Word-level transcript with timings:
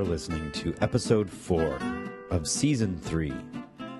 are 0.00 0.04
listening 0.04 0.50
to 0.52 0.74
episode 0.80 1.28
four 1.28 1.78
of 2.30 2.48
season 2.48 2.96
three 2.96 3.34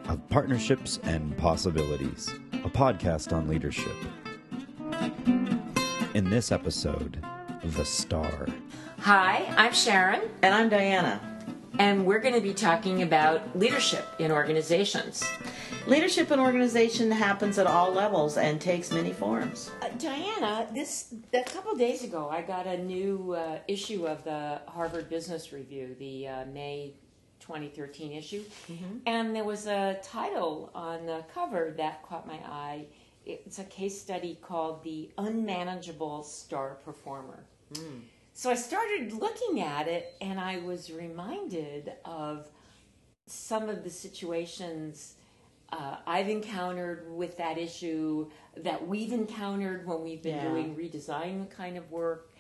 of 0.09 0.27
Partnerships 0.31 0.99
and 1.03 1.37
Possibilities, 1.37 2.33
a 2.65 2.71
podcast 2.71 3.35
on 3.35 3.47
leadership. 3.47 3.93
In 6.15 6.31
this 6.31 6.53
episode, 6.53 7.23
The 7.63 7.85
Star. 7.85 8.47
Hi, 9.01 9.45
I'm 9.59 9.75
Sharon, 9.75 10.23
And 10.43 10.55
I'm 10.55 10.71
Diana. 10.71 11.21
and 11.79 12.07
we're 12.07 12.19
going 12.21 12.35
to 12.35 12.41
be 12.41 12.55
talking 12.55 13.03
about 13.03 13.59
leadership 13.59 14.07
in 14.19 14.33
organizations. 14.33 15.23
Leadership 15.91 16.31
in 16.31 16.39
organization 16.39 17.11
happens 17.11 17.59
at 17.59 17.67
all 17.67 17.91
levels 17.91 18.37
and 18.37 18.61
takes 18.61 18.93
many 18.93 19.13
forms. 19.13 19.73
Uh, 19.83 19.89
Diana, 19.99 20.69
this 20.73 21.13
a 21.35 21.43
couple 21.43 21.75
days 21.75 22.05
ago, 22.05 22.29
I 22.31 22.43
got 22.43 22.69
a 22.69 22.79
new 22.79 23.33
uh, 23.37 23.59
issue 23.67 24.07
of 24.07 24.23
the 24.23 24.61
Harvard 24.69 25.11
Business 25.11 25.53
Review, 25.53 25.97
the 25.99 26.29
uh, 26.29 26.45
May 26.45 26.95
2013 27.41 28.13
issue, 28.13 28.45
and 29.05 29.35
there 29.35 29.43
was 29.43 29.67
a 29.67 29.99
title 30.01 30.71
on 30.77 31.07
the 31.07 31.25
cover 31.35 31.75
that 31.77 32.05
caught 32.05 32.25
my 32.25 32.39
eye. 32.47 32.87
It's 33.27 33.59
a 33.59 33.65
case 33.65 34.01
study 34.01 34.39
called 34.41 34.85
"The 34.85 35.11
Unmanageable 35.19 36.23
Star 36.23 36.77
Performer." 36.85 37.43
So 38.33 38.49
I 38.49 38.55
started 38.55 39.13
looking 39.13 39.61
at 39.61 39.89
it, 39.89 40.15
and 40.21 40.39
I 40.39 40.59
was 40.59 40.93
reminded 40.93 41.95
of 42.05 42.47
some 43.27 43.69
of 43.69 43.83
the 43.83 43.91
situations 43.91 45.15
uh, 45.73 45.97
I've 46.07 46.29
encountered 46.29 47.07
with 47.11 47.37
that 47.39 47.59
issue 47.59 48.29
that 48.57 48.87
we've 48.87 49.13
encountered 49.13 49.87
when 49.87 50.03
we've 50.03 50.23
been 50.23 50.37
Yeah. 50.37 50.49
doing 50.49 50.77
redesign 50.77 51.49
kind 51.51 51.77
of 51.77 51.91
work 51.91 52.31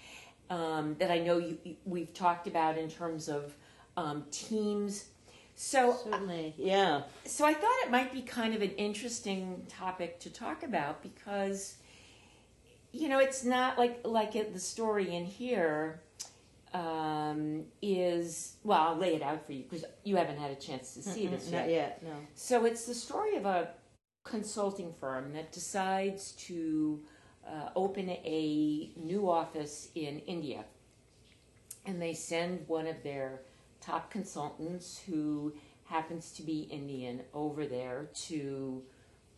um, 0.50 0.96
that 0.98 1.10
I 1.12 1.18
know 1.20 1.38
you, 1.38 1.58
we've 1.84 2.12
talked 2.12 2.48
about 2.48 2.76
in 2.76 2.88
terms 2.90 3.28
of 3.28 3.54
um, 3.96 4.24
teams. 4.32 5.06
So, 5.54 5.96
Certainly. 6.04 6.54
Yeah. 6.56 7.02
so 7.24 7.44
I 7.44 7.52
thought 7.54 7.76
it 7.84 7.90
might 7.90 8.12
be 8.12 8.22
kind 8.22 8.54
of 8.54 8.62
an 8.62 8.70
interesting 8.72 9.64
topic 9.68 10.18
to 10.20 10.30
talk 10.30 10.62
about 10.62 11.02
because, 11.02 11.76
you 12.92 13.08
know, 13.08 13.18
it's 13.20 13.44
not 13.44 13.78
like 13.78 14.00
like 14.04 14.34
it, 14.34 14.52
the 14.54 14.58
story 14.58 15.14
in 15.14 15.24
here 15.26 16.00
um, 16.72 17.64
is 17.82 18.56
well. 18.64 18.80
I'll 18.80 18.96
lay 18.96 19.14
it 19.14 19.22
out 19.22 19.44
for 19.46 19.52
you 19.52 19.64
because 19.64 19.84
you 20.04 20.16
haven't 20.16 20.38
had 20.38 20.50
a 20.50 20.56
chance 20.56 20.94
to 20.94 21.02
see 21.02 21.26
this 21.26 21.50
yet. 21.50 21.60
Not 21.60 21.70
yet, 21.70 22.02
no. 22.02 22.12
So 22.34 22.64
it's 22.64 22.86
the 22.86 22.94
story 22.94 23.36
of 23.36 23.46
a 23.46 23.70
consulting 24.24 24.92
firm 25.00 25.32
that 25.32 25.52
decides 25.52 26.32
to 26.32 27.00
uh, 27.46 27.70
open 27.74 28.08
a 28.10 28.92
new 28.96 29.30
office 29.30 29.90
in 29.94 30.20
India. 30.20 30.64
And 31.86 32.00
they 32.00 32.14
send 32.14 32.68
one 32.68 32.86
of 32.86 33.02
their 33.02 33.40
top 33.80 34.10
consultants 34.10 35.00
who 35.06 35.54
happens 35.84 36.30
to 36.32 36.42
be 36.42 36.60
Indian 36.70 37.22
over 37.34 37.66
there 37.66 38.08
to 38.14 38.82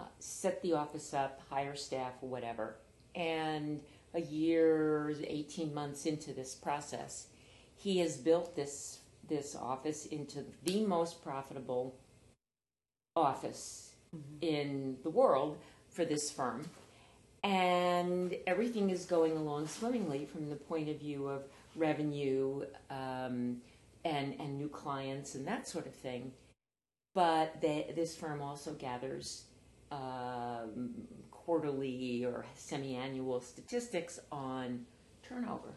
uh, 0.00 0.04
set 0.18 0.60
the 0.62 0.72
office 0.74 1.14
up, 1.14 1.40
hire 1.48 1.76
staff, 1.76 2.12
whatever. 2.20 2.76
And 3.14 3.80
a 4.14 4.20
year, 4.20 5.14
18 5.26 5.72
months 5.72 6.06
into 6.06 6.32
this 6.32 6.54
process, 6.54 7.28
he 7.74 7.98
has 7.98 8.16
built 8.16 8.54
this 8.56 8.98
this 9.28 9.54
office 9.54 10.06
into 10.06 10.44
the 10.64 10.84
most 10.84 11.22
profitable 11.22 11.94
office 13.16 13.92
in 14.40 14.96
the 15.02 15.10
world 15.10 15.58
for 15.88 16.04
this 16.04 16.30
firm. 16.30 16.68
And 17.42 18.36
everything 18.46 18.90
is 18.90 19.04
going 19.04 19.36
along 19.36 19.68
swimmingly 19.68 20.26
from 20.26 20.48
the 20.48 20.56
point 20.56 20.88
of 20.88 20.98
view 20.98 21.28
of 21.28 21.44
revenue 21.74 22.64
um, 22.90 23.58
and, 24.04 24.34
and 24.38 24.58
new 24.58 24.68
clients 24.68 25.34
and 25.34 25.46
that 25.46 25.66
sort 25.66 25.86
of 25.86 25.94
thing. 25.94 26.32
But 27.14 27.60
they, 27.60 27.92
this 27.94 28.16
firm 28.16 28.42
also 28.42 28.74
gathers 28.74 29.44
um, 29.90 30.90
quarterly 31.44 32.24
or 32.24 32.44
semi 32.54 32.94
annual 32.94 33.40
statistics 33.40 34.18
on 34.30 34.86
turnover. 35.22 35.74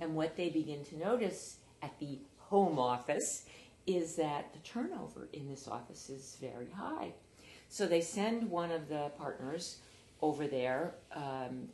And 0.00 0.14
what 0.14 0.36
they 0.36 0.48
begin 0.48 0.84
to 0.86 0.98
notice 0.98 1.58
at 1.82 1.98
the 2.00 2.18
home 2.38 2.78
office 2.78 3.44
is 3.86 4.16
that 4.16 4.52
the 4.52 4.58
turnover 4.60 5.28
in 5.32 5.48
this 5.48 5.68
office 5.68 6.10
is 6.10 6.36
very 6.40 6.68
high. 6.70 7.12
So 7.68 7.86
they 7.86 8.00
send 8.00 8.50
one 8.50 8.70
of 8.70 8.88
the 8.88 9.10
partners 9.18 9.78
over 10.20 10.46
there, 10.46 10.94
um, 11.14 11.68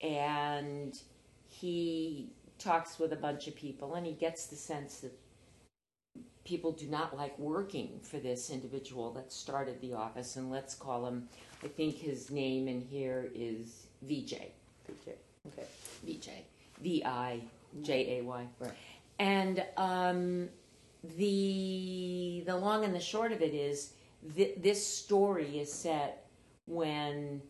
and 0.00 0.94
he 1.48 2.30
talks 2.58 2.98
with 2.98 3.12
a 3.12 3.16
bunch 3.16 3.48
of 3.48 3.56
people, 3.56 3.94
and 3.94 4.06
he 4.06 4.12
gets 4.12 4.46
the 4.46 4.56
sense 4.56 5.00
that 5.00 5.18
people 6.50 6.72
do 6.72 6.88
not 6.88 7.16
like 7.16 7.38
working 7.38 8.00
for 8.02 8.18
this 8.18 8.50
individual 8.50 9.12
that 9.12 9.32
started 9.32 9.80
the 9.80 9.94
office. 9.94 10.34
And 10.34 10.50
let's 10.50 10.74
call 10.74 11.06
him, 11.06 11.28
I 11.62 11.68
think 11.68 11.96
his 11.96 12.28
name 12.28 12.66
in 12.66 12.80
here 12.80 13.30
is 13.32 13.86
VJ. 14.02 14.34
Okay. 14.90 15.14
Okay. 15.46 15.66
VJ, 16.04 16.28
V 16.82 17.04
I 17.04 17.40
J 17.82 18.18
A 18.18 18.24
Y. 18.24 18.46
Right. 18.58 18.72
And 19.20 19.64
um, 19.76 20.48
the 21.16 22.42
the 22.44 22.56
long 22.56 22.84
and 22.84 22.94
the 22.94 23.00
short 23.00 23.30
of 23.30 23.40
it 23.40 23.54
is 23.54 23.92
th- 24.34 24.56
this 24.58 24.84
story 24.84 25.60
is 25.60 25.72
set 25.72 26.26
when 26.66 27.40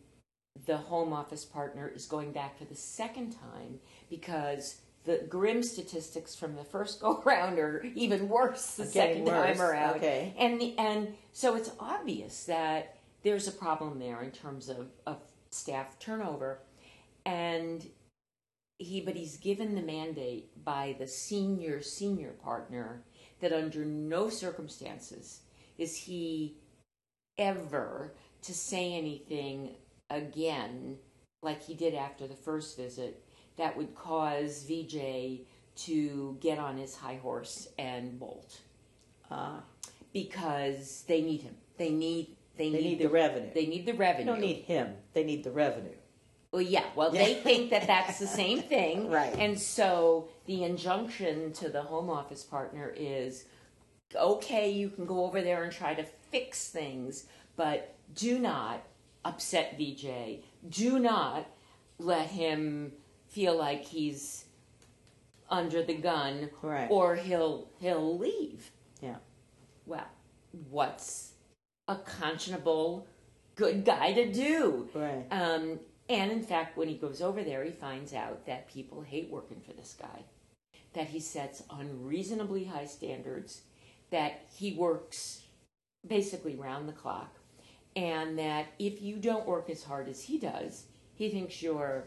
the 0.67 0.77
home 0.77 1.11
office 1.11 1.43
partner 1.43 1.91
is 1.93 2.05
going 2.05 2.31
back 2.31 2.57
for 2.57 2.65
the 2.65 2.75
second 2.75 3.31
time 3.31 3.79
because 4.09 4.81
the 5.05 5.25
grim 5.29 5.63
statistics 5.63 6.35
from 6.35 6.55
the 6.55 6.63
first 6.63 6.99
go 7.01 7.21
round 7.25 7.59
are 7.59 7.83
even 7.95 8.29
worse 8.29 8.75
the 8.75 8.85
Getting 8.85 9.25
second 9.25 9.57
time 9.57 9.61
around. 9.61 9.95
okay. 9.97 10.33
And 10.37 10.59
the, 10.61 10.77
and 10.77 11.15
so 11.33 11.55
it's 11.55 11.71
obvious 11.79 12.45
that 12.45 12.97
there's 13.23 13.47
a 13.47 13.51
problem 13.51 13.99
there 13.99 14.21
in 14.21 14.31
terms 14.31 14.69
of, 14.69 14.87
of 15.05 15.17
staff 15.51 15.99
turnover. 15.99 16.59
And 17.25 17.85
he 18.81 18.99
but 18.99 19.15
he's 19.15 19.37
given 19.37 19.75
the 19.75 19.81
mandate 19.81 20.49
by 20.65 20.95
the 20.97 21.07
senior 21.07 21.81
senior 21.81 22.31
partner 22.43 23.03
that 23.39 23.53
under 23.53 23.85
no 23.85 24.27
circumstances 24.29 25.41
is 25.77 25.95
he 25.95 26.55
ever 27.37 28.13
to 28.41 28.53
say 28.53 28.93
anything 28.93 29.75
again 30.09 30.97
like 31.43 31.61
he 31.63 31.75
did 31.75 31.93
after 31.93 32.27
the 32.27 32.35
first 32.35 32.75
visit 32.75 33.23
that 33.61 33.77
would 33.77 33.93
cause 33.95 34.63
VJ 34.67 35.41
to 35.75 36.37
get 36.41 36.57
on 36.57 36.77
his 36.77 36.95
high 36.95 37.19
horse 37.21 37.67
and 37.77 38.19
bolt 38.19 38.59
Ah, 39.29 39.61
because 40.13 41.03
they 41.07 41.21
need 41.21 41.41
him. 41.41 41.55
They 41.77 41.89
need 41.91 42.35
they, 42.57 42.69
they 42.69 42.77
need, 42.77 42.83
need 42.83 42.99
the 42.99 43.09
revenue. 43.09 43.49
they 43.53 43.65
need 43.65 43.85
the 43.85 43.93
They 43.93 43.97
revenue. 43.97 44.25
don't 44.25 44.41
need 44.41 44.63
him. 44.63 44.95
They 45.13 45.23
need 45.23 45.43
the 45.43 45.51
revenue. 45.51 45.95
Well, 46.51 46.61
yeah. 46.61 46.83
Well, 46.95 47.11
they 47.11 47.35
think 47.35 47.69
that 47.69 47.87
that's 47.87 48.19
the 48.19 48.27
same 48.27 48.61
thing, 48.61 49.09
Right. 49.19 49.33
And 49.39 49.57
so 49.57 50.27
the 50.47 50.63
injunction 50.65 51.53
to 51.53 51.69
the 51.69 51.81
home 51.83 52.09
office 52.09 52.43
partner 52.43 52.93
is, 52.95 53.45
okay, 54.13 54.69
you 54.69 54.89
can 54.89 55.05
go 55.05 55.23
over 55.23 55.41
there 55.41 55.63
and 55.63 55.71
try 55.71 55.93
to 55.93 56.03
fix 56.03 56.67
things, 56.69 57.25
but 57.55 57.95
do 58.13 58.37
not 58.37 58.83
upset 59.23 59.77
VJ. 59.77 60.41
Do 60.67 60.99
not 60.99 61.45
let 61.99 62.27
him 62.27 62.91
feel 63.31 63.57
like 63.57 63.83
he's 63.83 64.45
under 65.49 65.83
the 65.83 65.95
gun, 65.95 66.49
Right. 66.61 66.87
or 66.91 67.15
he'll 67.15 67.67
he'll 67.79 68.17
leave. 68.17 68.71
Yeah. 69.01 69.17
Well, 69.85 70.07
what's 70.69 71.33
a 71.87 71.95
conscionable 71.95 73.05
good 73.55 73.83
guy 73.83 74.13
to 74.13 74.31
do? 74.31 74.89
Right. 74.93 75.25
Um, 75.31 75.79
and 76.09 76.31
in 76.31 76.43
fact, 76.43 76.77
when 76.77 76.87
he 76.87 76.95
goes 76.95 77.21
over 77.21 77.43
there, 77.43 77.63
he 77.63 77.71
finds 77.71 78.13
out 78.13 78.45
that 78.45 78.69
people 78.69 79.01
hate 79.01 79.29
working 79.29 79.61
for 79.65 79.73
this 79.73 79.95
guy, 79.99 80.23
that 80.93 81.07
he 81.07 81.19
sets 81.19 81.63
unreasonably 81.69 82.65
high 82.65 82.85
standards, 82.85 83.61
that 84.09 84.41
he 84.53 84.73
works 84.73 85.43
basically 86.05 86.55
round 86.55 86.87
the 86.87 86.93
clock, 86.93 87.35
and 87.95 88.37
that 88.39 88.67
if 88.79 89.01
you 89.01 89.17
don't 89.17 89.47
work 89.47 89.69
as 89.69 89.83
hard 89.83 90.09
as 90.09 90.23
he 90.23 90.37
does, 90.37 90.85
he 91.15 91.29
thinks 91.29 91.61
you're 91.61 92.05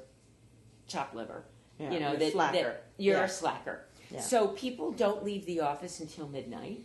chop 0.86 1.14
liver. 1.14 1.44
Yeah, 1.78 1.90
you 1.90 2.00
know, 2.00 2.10
you're 2.10 2.18
that, 2.18 2.32
slacker. 2.32 2.56
that 2.62 2.84
you're 2.98 3.16
Yeah. 3.16 3.24
a 3.24 3.28
slacker. 3.28 3.84
Yeah. 4.10 4.20
So 4.20 4.48
people 4.48 4.92
don't 4.92 5.24
leave 5.24 5.44
the 5.46 5.60
office 5.60 6.00
until 6.00 6.28
midnight, 6.28 6.80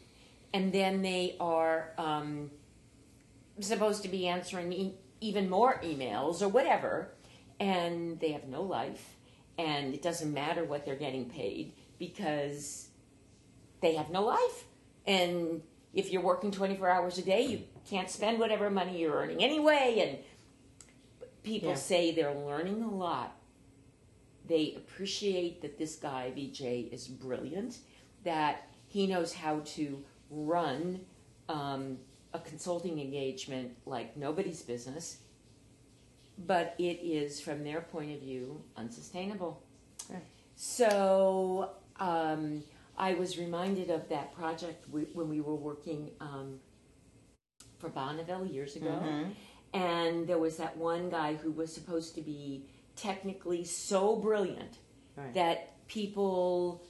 and 0.53 0.71
then 0.71 1.01
they 1.01 1.35
are 1.39 1.93
um, 1.97 2.49
supposed 3.59 4.01
to 4.03 4.09
be 4.09 4.27
answering 4.27 4.73
e- 4.73 4.95
even 5.21 5.49
more 5.49 5.79
emails 5.83 6.41
or 6.41 6.47
whatever, 6.47 7.09
and 7.59 8.19
they 8.19 8.31
have 8.31 8.47
no 8.47 8.61
life, 8.63 9.15
and 9.57 9.93
it 9.93 10.01
doesn't 10.01 10.33
matter 10.33 10.63
what 10.63 10.85
they're 10.85 10.95
getting 10.95 11.29
paid 11.29 11.73
because 11.99 12.87
they 13.81 13.93
have 13.95 14.09
no 14.09 14.23
life. 14.23 14.63
And 15.05 15.61
if 15.93 16.11
you're 16.11 16.21
working 16.21 16.51
24 16.51 16.89
hours 16.89 17.17
a 17.17 17.21
day, 17.21 17.45
you 17.45 17.61
can't 17.89 18.09
spend 18.09 18.39
whatever 18.39 18.69
money 18.69 18.99
you're 18.99 19.13
earning 19.15 19.43
anyway. 19.43 20.05
And 20.07 21.29
people 21.43 21.69
Yeah. 21.69 21.75
say 21.75 22.11
they're 22.11 22.33
learning 22.33 22.81
a 22.81 22.89
lot. 22.89 23.35
They 24.49 24.73
appreciate 24.75 25.61
that 25.61 25.77
this 25.77 25.95
guy, 25.95 26.31
VJ, 26.35 26.91
is 26.91 27.07
brilliant 27.07 27.77
that 28.23 28.67
he 28.87 29.05
knows 29.05 29.31
how 29.31 29.59
to 29.59 30.03
run 30.31 31.01
um, 31.47 31.99
a 32.33 32.39
consulting 32.39 32.99
engagement 32.99 33.77
like 33.85 34.17
nobody's 34.17 34.63
business, 34.63 35.17
but 36.47 36.73
it 36.79 36.99
is, 37.03 37.39
from 37.39 37.63
their 37.63 37.81
point 37.81 38.11
of 38.11 38.19
view, 38.21 38.61
unsustainable. 38.75 39.61
Right. 40.09 40.23
So 40.55 41.69
um, 41.99 42.63
I 42.97 43.13
was 43.13 43.37
reminded 43.37 43.91
of 43.91 44.09
that 44.09 44.33
project 44.35 44.85
when 44.89 45.29
we 45.29 45.41
were 45.41 45.55
working 45.55 46.09
um, 46.19 46.59
for 47.77 47.89
Bonneville 47.89 48.47
years 48.47 48.75
ago. 48.75 48.99
Mhm. 49.03 49.31
And 49.71 50.27
there 50.27 50.39
was 50.39 50.57
that 50.57 50.75
one 50.75 51.11
guy 51.11 51.35
who 51.35 51.51
was 51.51 51.71
supposed 51.71 52.15
to 52.15 52.21
be 52.21 52.65
technically 52.99 53.63
so 53.63 54.15
brilliant 54.15 54.79
Right. 55.15 55.33
that 55.33 55.85
people 55.87 56.83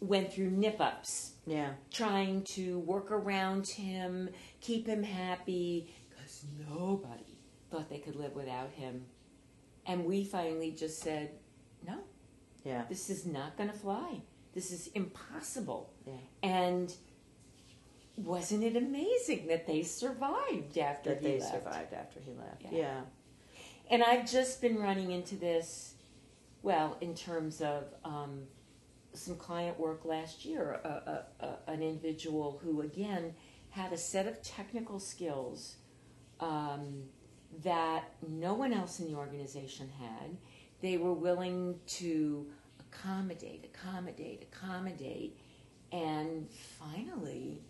went 0.00 0.32
through 0.32 0.50
nip 0.50 0.80
ups 0.80 1.34
Yeah. 1.46 1.74
trying 1.90 2.42
to 2.44 2.78
work 2.80 3.10
around 3.10 3.66
him, 3.68 4.30
keep 4.60 4.86
him 4.86 5.02
happy, 5.02 5.92
because 6.10 6.44
nobody 6.68 7.38
thought 7.70 7.88
they 7.88 7.98
could 7.98 8.16
live 8.16 8.34
without 8.34 8.70
him. 8.72 9.06
And 9.86 10.04
we 10.04 10.24
finally 10.24 10.70
just 10.72 10.98
said, 11.00 11.38
no, 11.86 11.98
Yeah. 12.64 12.84
this 12.88 13.08
is 13.10 13.24
not 13.26 13.56
going 13.56 13.70
to 13.70 13.76
fly. 13.76 14.22
This 14.52 14.70
is 14.70 14.88
impossible. 14.88 15.92
Yeah. 16.06 16.18
And 16.42 16.94
wasn't 18.16 18.62
it 18.64 18.76
amazing 18.76 19.46
that 19.46 19.66
they 19.66 19.82
survived 19.82 20.76
after 20.78 21.10
That 21.14 21.22
he 21.22 21.26
they 21.28 21.40
left? 21.40 21.52
survived 21.52 21.92
after 21.94 22.20
he 22.20 22.32
left. 22.34 22.62
Yeah. 22.62 22.70
Yeah. 22.72 23.00
And 23.90 24.02
I've 24.02 24.30
just 24.30 24.60
been 24.60 24.78
running 24.78 25.10
into 25.10 25.36
this, 25.36 25.94
well, 26.62 26.96
in 27.00 27.14
terms 27.14 27.60
of 27.60 27.84
um, 28.04 28.44
some 29.12 29.36
client 29.36 29.78
work 29.78 30.04
last 30.04 30.44
year. 30.44 30.80
A, 30.84 30.88
a, 30.88 31.46
a, 31.46 31.70
an 31.72 31.82
individual 31.82 32.60
who, 32.62 32.82
again, 32.82 33.34
had 33.70 33.92
a 33.92 33.96
set 33.96 34.26
of 34.26 34.42
technical 34.42 34.98
skills 34.98 35.76
um, 36.40 37.04
that 37.62 38.14
no 38.26 38.54
one 38.54 38.72
else 38.72 39.00
in 39.00 39.10
the 39.10 39.16
organization 39.16 39.90
had. 40.00 40.36
They 40.80 40.96
were 40.96 41.12
willing 41.12 41.78
to 41.86 42.46
accommodate, 42.80 43.70
accommodate, 43.72 44.48
accommodate. 44.52 45.38
And 45.90 46.48
finally, 46.50 47.62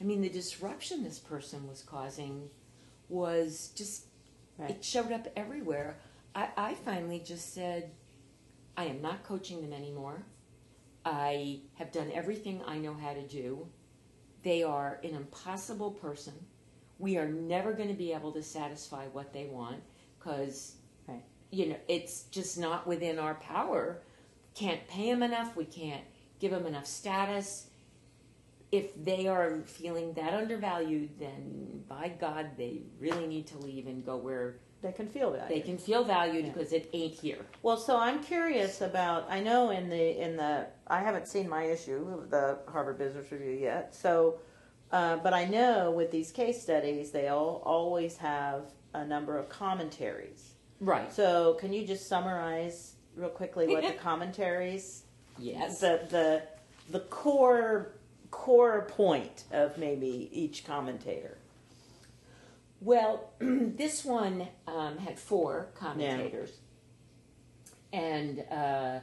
I 0.00 0.04
mean, 0.04 0.22
the 0.22 0.28
disruption 0.28 1.04
this 1.04 1.18
person 1.18 1.68
was 1.68 1.82
causing 1.82 2.48
was 3.08 3.72
just 3.76 4.06
Right. 4.58 4.70
it 4.70 4.84
showed 4.84 5.12
up 5.12 5.26
everywhere. 5.36 5.96
I, 6.34 6.48
I 6.56 6.74
finally 6.74 7.20
just 7.24 7.54
said, 7.54 7.90
I 8.76 8.84
am 8.84 9.00
not 9.02 9.24
coaching 9.24 9.60
them 9.62 9.72
anymore. 9.72 10.24
I 11.04 11.60
have 11.74 11.92
done 11.92 12.10
everything 12.14 12.62
I 12.66 12.78
know 12.78 12.94
how 12.94 13.12
to 13.12 13.26
do. 13.26 13.66
They 14.42 14.62
are 14.62 15.00
an 15.04 15.14
impossible 15.14 15.90
person. 15.92 16.34
We 16.98 17.16
are 17.18 17.28
never 17.28 17.72
going 17.72 17.88
to 17.88 17.94
be 17.94 18.12
able 18.12 18.32
to 18.32 18.42
satisfy 18.42 19.06
what 19.08 19.32
they 19.32 19.46
want 19.46 19.82
because, 20.18 20.76
Right. 21.06 21.22
you 21.50 21.66
know, 21.70 21.76
it's 21.88 22.22
just 22.24 22.58
not 22.58 22.86
within 22.86 23.18
our 23.18 23.34
power. 23.36 24.02
Can't 24.54 24.86
pay 24.88 25.10
them 25.10 25.22
enough. 25.22 25.56
We 25.56 25.64
can't 25.64 26.04
give 26.38 26.52
them 26.52 26.66
enough 26.66 26.86
status. 26.86 27.66
If 28.74 28.86
they 29.04 29.26
are 29.28 29.60
feeling 29.66 30.12
that 30.14 30.32
undervalued, 30.34 31.10
then 31.18 31.82
by 31.88 32.08
God, 32.20 32.44
they 32.56 32.82
really 32.98 33.26
need 33.26 33.46
to 33.48 33.58
leave 33.58 33.86
and 33.86 34.04
go 34.04 34.16
where 34.16 34.56
They 34.82 34.92
can 34.92 35.06
feel 35.08 35.30
that. 35.32 35.48
they 35.48 35.60
can 35.60 35.78
feel 35.78 36.02
valued 36.04 36.44
Yeah. 36.46 36.52
because 36.52 36.72
it 36.72 36.90
ain't 36.92 37.14
here. 37.14 37.38
Well, 37.62 37.76
so 37.76 37.96
I'm 37.96 38.18
curious 38.22 38.80
about. 38.80 39.26
I 39.30 39.40
know 39.40 39.70
in 39.70 39.88
the 39.88 40.06
in 40.24 40.36
the 40.36 40.66
I 40.88 41.00
haven't 41.00 41.28
seen 41.28 41.48
my 41.48 41.64
issue 41.64 42.00
of 42.16 42.30
the 42.30 42.58
Harvard 42.68 42.98
Business 42.98 43.30
Review 43.30 43.52
yet. 43.70 43.94
So, 43.94 44.40
uh, 44.92 45.16
but 45.24 45.32
I 45.32 45.44
know 45.44 45.90
with 45.92 46.10
these 46.10 46.30
case 46.32 46.60
studies, 46.60 47.12
they 47.12 47.28
all 47.28 47.62
always 47.64 48.16
have 48.18 48.62
a 48.92 49.04
number 49.04 49.38
of 49.38 49.48
commentaries. 49.48 50.54
Right. 50.80 51.12
So, 51.12 51.54
can 51.60 51.72
you 51.72 51.86
just 51.86 52.08
summarize 52.08 52.96
real 53.16 53.28
quickly 53.30 53.68
what 53.68 53.84
the 53.84 53.92
commentaries, 53.92 55.04
Yes. 55.38 55.80
the 55.80 56.00
the 56.10 56.42
the 56.90 57.00
core 57.00 57.93
core 58.34 58.82
point 58.90 59.44
of 59.52 59.78
maybe 59.78 60.28
each 60.32 60.66
commentator? 60.66 61.38
Well, 62.80 63.30
this 63.38 64.04
one 64.04 64.48
um, 64.66 64.98
had 64.98 65.20
four 65.20 65.68
commentators, 65.76 66.50
and 67.92 68.40
uh, 68.50 68.98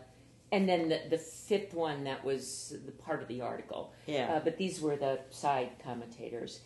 and 0.51 0.67
then 0.67 0.89
the, 0.89 0.99
the 1.09 1.17
fifth 1.17 1.73
one 1.73 2.03
that 2.03 2.25
was 2.25 2.75
the 2.85 2.91
part 2.91 3.21
of 3.21 3.29
the 3.29 3.39
article. 3.39 3.93
Yeah. 4.05 4.33
Uh, 4.33 4.39
but 4.41 4.57
these 4.57 4.81
were 4.81 4.97
the 4.97 5.21
side 5.29 5.71
commentators, 5.81 6.59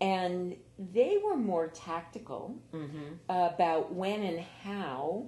and 0.00 0.56
they 0.78 1.18
were 1.22 1.36
more 1.36 1.68
tactical 1.68 2.56
mm-hmm. 2.72 3.12
about 3.28 3.92
when 3.92 4.22
and 4.22 4.40
how 4.64 5.26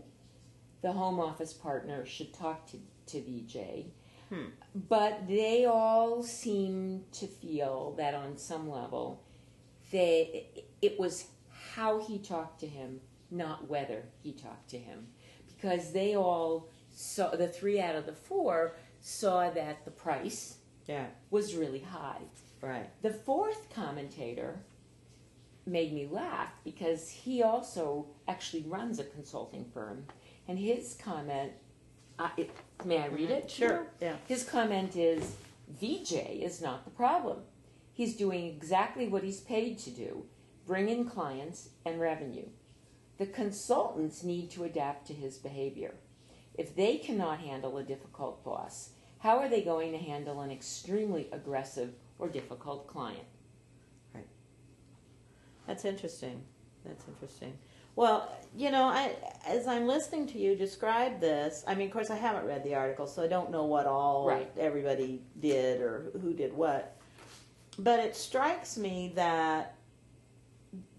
the 0.81 0.93
home 0.93 1.20
office 1.20 1.52
partner 1.52 2.06
should 2.06 2.32
talk 2.32 2.67
to, 2.70 2.79
to 3.06 3.20
VJ. 3.20 3.90
Hmm. 4.28 4.46
But 4.75 5.26
they 5.26 5.64
all 5.64 6.22
seem 6.22 7.04
to 7.12 7.26
feel 7.26 7.94
that 7.96 8.14
on 8.14 8.36
some 8.36 8.69
level, 8.69 9.22
they 9.90 10.48
it 10.82 10.98
was 10.98 11.26
how 11.75 11.98
he 12.00 12.19
talked 12.19 12.60
to 12.60 12.66
him, 12.66 13.00
not 13.30 13.69
whether 13.69 14.04
he 14.22 14.32
talked 14.32 14.69
to 14.70 14.78
him, 14.78 15.06
because 15.46 15.92
they 15.92 16.14
all 16.16 16.69
saw 16.90 17.30
the 17.30 17.48
three 17.48 17.80
out 17.80 17.94
of 17.94 18.06
the 18.06 18.12
four 18.12 18.76
saw 19.00 19.48
that 19.50 19.84
the 19.84 19.90
price 19.90 20.58
Yeah. 20.86 21.06
was 21.30 21.54
really 21.54 21.80
high. 21.80 22.20
Right. 22.60 22.90
The 23.02 23.12
fourth 23.12 23.70
commentator 23.70 24.60
made 25.64 25.92
me 25.92 26.06
laugh 26.06 26.50
because 26.64 27.08
he 27.08 27.42
also 27.42 28.06
actually 28.26 28.62
runs 28.64 28.98
a 28.98 29.04
consulting 29.04 29.64
firm, 29.72 30.06
and 30.48 30.58
his 30.58 30.94
comment. 30.94 31.52
It, 32.36 32.50
may 32.84 32.98
I 32.98 33.06
read 33.06 33.30
it? 33.30 33.50
Sure. 33.50 33.86
Yeah. 34.00 34.16
His 34.26 34.44
comment 34.44 34.96
is 34.96 35.36
VJ 35.69 36.12
is 36.12 36.60
not 36.60 36.84
the 36.84 36.90
problem. 36.90 37.38
He's 37.92 38.16
doing 38.16 38.46
exactly 38.46 39.08
what 39.08 39.25
he's 39.25 39.40
paid 39.40 39.78
to 39.80 39.90
do 39.90 40.25
bring 40.69 40.90
in 40.90 41.06
clients 41.06 41.70
and 41.86 41.98
revenue. 41.98 42.46
The 43.16 43.26
consultants 43.26 44.22
need 44.22 44.50
to 44.50 44.64
adapt 44.64 45.06
to 45.06 45.14
his 45.14 45.38
behavior. 45.38 45.94
If 46.54 46.76
they 46.76 46.98
cannot 46.98 47.40
handle 47.40 47.78
a 47.78 47.82
difficult 47.82 48.44
boss, 48.44 48.90
how 49.20 49.38
are 49.38 49.49
they 49.49 49.62
going 49.62 49.92
to 49.92 49.99
handle 49.99 50.42
an 50.42 50.50
extremely 50.50 51.28
aggressive 51.32 51.94
or 52.18 52.28
difficult 52.28 52.87
client? 52.87 53.25
Right. 54.14 54.26
That's 55.66 55.87
interesting. 55.87 56.42
That's 56.85 57.08
interesting. 57.08 57.54
Well, 57.99 58.33
you 58.57 58.71
know, 58.71 58.85
I 58.85 59.11
as 59.45 59.67
I'm 59.67 59.88
listening 59.88 60.28
to 60.28 60.38
you 60.38 60.55
describe 60.55 61.19
this, 61.19 61.64
I 61.67 61.75
mean, 61.75 61.88
of 61.88 61.93
course, 61.93 62.11
I 62.11 62.14
haven't 62.14 62.45
read 62.45 62.62
the 62.62 62.76
article, 62.76 63.09
so 63.09 63.25
I 63.25 63.26
don't 63.26 63.50
know 63.50 63.64
what 63.64 63.87
all 63.87 64.25
Right. 64.25 64.49
everybody 64.57 65.21
did 65.40 65.81
or 65.81 66.12
who 66.23 66.33
did 66.33 66.52
what. 66.52 66.97
But 67.76 67.99
it 67.99 68.14
strikes 68.14 68.78
me 68.78 69.11
that 69.17 69.75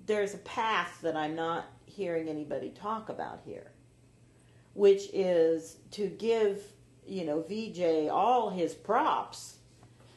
there's 0.07 0.33
a 0.33 0.39
path 0.39 0.99
that 1.01 1.15
I'm 1.15 1.37
not 1.37 1.67
hearing 1.85 2.27
anybody 2.27 2.71
talk 2.71 3.07
about 3.07 3.39
here, 3.45 3.71
which 4.73 5.03
is 5.13 5.77
to 5.91 6.07
give, 6.09 6.61
you 7.07 7.23
know, 7.23 7.41
VJ 7.47 8.09
all 8.09 8.49
his 8.49 8.73
props, 8.73 9.59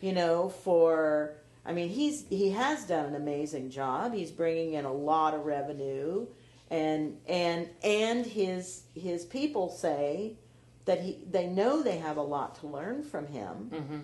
you 0.01 0.12
know, 0.12 0.49
for 0.49 1.37
I 1.65 1.73
mean, 1.73 1.91
he's 1.91 2.27
he 2.29 2.51
has 2.51 2.85
done 2.87 3.07
an 3.07 3.15
amazing 3.15 3.71
job. 3.71 4.15
He's 4.15 4.33
bringing 4.33 4.73
in 4.73 4.85
a 4.85 4.93
lot 4.93 5.35
of 5.35 5.47
revenue, 5.47 6.27
and 6.73 7.19
and 7.29 7.69
and 7.85 8.25
his 8.26 8.85
his 8.95 9.26
people 9.26 9.69
say 9.69 10.37
that 10.87 11.00
he 11.00 11.19
they 11.31 11.47
know 11.47 11.83
they 11.83 11.99
have 11.99 12.17
a 12.17 12.23
lot 12.23 12.55
to 12.61 12.67
learn 12.67 13.02
from 13.02 13.26
him, 13.26 13.71
Mm-hmm. 13.71 13.99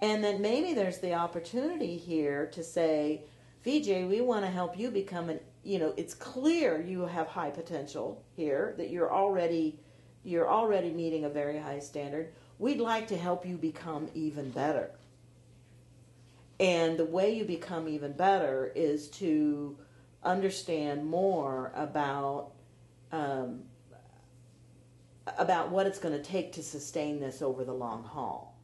and 0.00 0.24
that 0.24 0.40
maybe 0.40 0.74
there's 0.74 0.98
the 0.98 1.14
opportunity 1.14 1.96
here 1.96 2.46
to 2.48 2.62
say, 2.64 3.22
VJ, 3.64 4.08
we 4.10 4.20
want 4.20 4.44
to 4.44 4.50
help 4.50 4.76
you 4.78 4.90
become 4.90 5.30
an 5.30 5.40
you 5.62 5.78
know 5.78 5.94
it's 5.96 6.14
clear 6.14 6.82
you 6.82 7.06
have 7.06 7.28
high 7.28 7.50
potential 7.50 8.24
here 8.34 8.74
that 8.76 8.90
you're 8.90 9.12
already 9.14 9.78
you're 10.24 10.50
already 10.50 10.90
meeting 10.90 11.24
a 11.24 11.28
very 11.30 11.58
high 11.58 11.78
standard. 11.78 12.32
We'd 12.58 12.80
like 12.80 13.06
to 13.08 13.16
help 13.16 13.46
you 13.46 13.56
become 13.56 14.08
even 14.14 14.50
better. 14.50 14.90
And 16.60 16.96
the 16.98 17.04
way 17.04 17.34
you 17.34 17.44
become 17.44 17.88
even 17.88 18.12
better 18.12 18.70
is 18.74 19.08
to 19.10 19.76
understand 20.24 21.06
more 21.06 21.72
about 21.74 22.52
um, 23.10 23.62
about 25.38 25.70
what 25.70 25.86
it's 25.86 25.98
going 25.98 26.14
to 26.16 26.22
take 26.22 26.52
to 26.52 26.62
sustain 26.62 27.20
this 27.20 27.42
over 27.42 27.64
the 27.64 27.72
long 27.72 28.02
haul. 28.04 28.58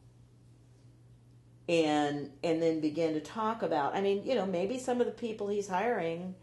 And 1.67 2.31
and 2.43 2.61
then 2.61 2.79
begin 2.79 3.13
to 3.13 3.19
talk 3.21 3.61
about. 3.61 3.95
I 3.95 4.01
mean, 4.01 4.23
you 4.25 4.33
know, 4.33 4.45
maybe 4.47 4.79
some 4.79 4.99
of 4.99 5.05
the 5.05 5.11
people 5.13 5.47
he's 5.49 5.67
hiring, 5.67 6.33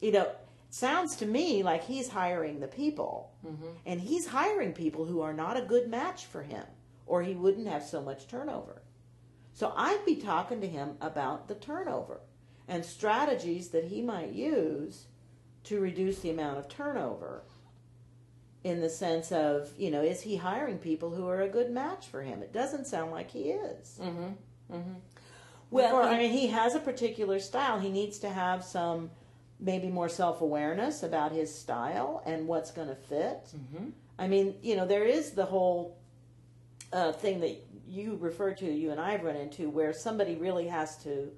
you 0.00 0.12
know, 0.12 0.30
sounds 0.70 1.16
to 1.16 1.26
me 1.26 1.64
like 1.64 1.84
he's 1.84 2.08
hiring 2.08 2.60
the 2.60 2.68
people, 2.68 3.30
Mm-hmm. 3.44 3.66
and 3.86 4.00
he's 4.00 4.28
hiring 4.28 4.72
people 4.72 5.04
who 5.04 5.20
are 5.20 5.32
not 5.32 5.56
a 5.56 5.62
good 5.62 5.88
match 5.88 6.26
for 6.26 6.42
him, 6.44 6.64
or 7.06 7.24
he 7.24 7.34
wouldn't 7.34 7.66
have 7.66 7.82
so 7.82 8.00
much 8.00 8.28
turnover. 8.28 8.82
So 9.52 9.72
I'd 9.76 10.04
be 10.06 10.14
talking 10.14 10.60
to 10.60 10.68
him 10.68 10.92
about 11.00 11.48
the 11.48 11.56
turnover 11.56 12.20
and 12.68 12.84
strategies 12.84 13.68
that 13.68 13.84
he 13.84 14.02
might 14.02 14.32
use 14.32 15.06
to 15.64 15.80
reduce 15.80 16.20
the 16.20 16.30
amount 16.30 16.58
of 16.58 16.68
turnover 16.68 17.42
in 18.64 18.80
the 18.80 18.88
sense 18.88 19.32
of, 19.32 19.70
you 19.76 19.90
know, 19.90 20.02
is 20.02 20.22
he 20.22 20.36
hiring 20.36 20.78
people 20.78 21.10
who 21.10 21.28
are 21.28 21.42
a 21.42 21.48
good 21.48 21.70
match 21.70 22.06
for 22.06 22.22
him? 22.22 22.42
It 22.42 22.52
doesn't 22.52 22.86
sound 22.86 23.10
like 23.10 23.30
he 23.30 23.50
is. 23.50 23.98
Mm-hmm. 24.00 24.74
Mm-hmm. 24.74 24.92
Well, 25.70 25.98
Well, 25.98 26.08
I 26.08 26.18
mean, 26.18 26.30
he 26.30 26.48
has 26.48 26.74
a 26.74 26.80
particular 26.80 27.40
style. 27.40 27.80
He 27.80 27.90
needs 27.90 28.18
to 28.20 28.28
have 28.28 28.62
some, 28.62 29.10
maybe 29.58 29.88
more 29.88 30.08
self 30.08 30.40
awareness 30.40 31.02
about 31.02 31.32
his 31.32 31.52
style 31.52 32.22
and 32.24 32.46
what's 32.46 32.70
going 32.70 32.88
to 32.88 32.94
fit. 32.94 33.48
Mm-hmm. 33.56 33.88
I 34.18 34.28
mean, 34.28 34.54
you 34.62 34.76
know, 34.76 34.86
there 34.86 35.04
is 35.04 35.32
the 35.32 35.46
whole 35.46 35.98
uh, 36.92 37.12
thing 37.12 37.40
that 37.40 37.64
you 37.88 38.16
refer 38.20 38.52
to, 38.54 38.66
you 38.66 38.90
and 38.90 39.00
I 39.00 39.12
have 39.12 39.24
run 39.24 39.36
into, 39.36 39.68
where 39.70 39.92
somebody 39.92 40.36
really 40.36 40.68
has 40.68 41.02
to 41.04 41.32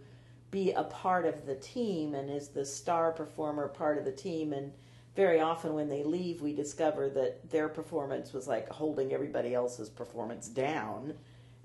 be 0.54 0.70
a 0.70 0.84
part 0.84 1.26
of 1.26 1.46
the 1.46 1.56
team 1.56 2.14
and 2.14 2.30
is 2.30 2.46
the 2.50 2.64
star 2.64 3.10
performer 3.10 3.66
part 3.66 3.98
of 3.98 4.04
the 4.04 4.12
team. 4.12 4.52
And 4.52 4.70
very 5.16 5.40
often 5.40 5.74
when 5.74 5.88
they 5.88 6.04
leave, 6.04 6.40
we 6.40 6.54
discover 6.54 7.10
that 7.10 7.50
their 7.50 7.68
performance 7.68 8.32
was 8.32 8.46
like 8.46 8.68
holding 8.68 9.12
everybody 9.12 9.52
else's 9.52 9.90
performance 9.90 10.46
down, 10.46 11.14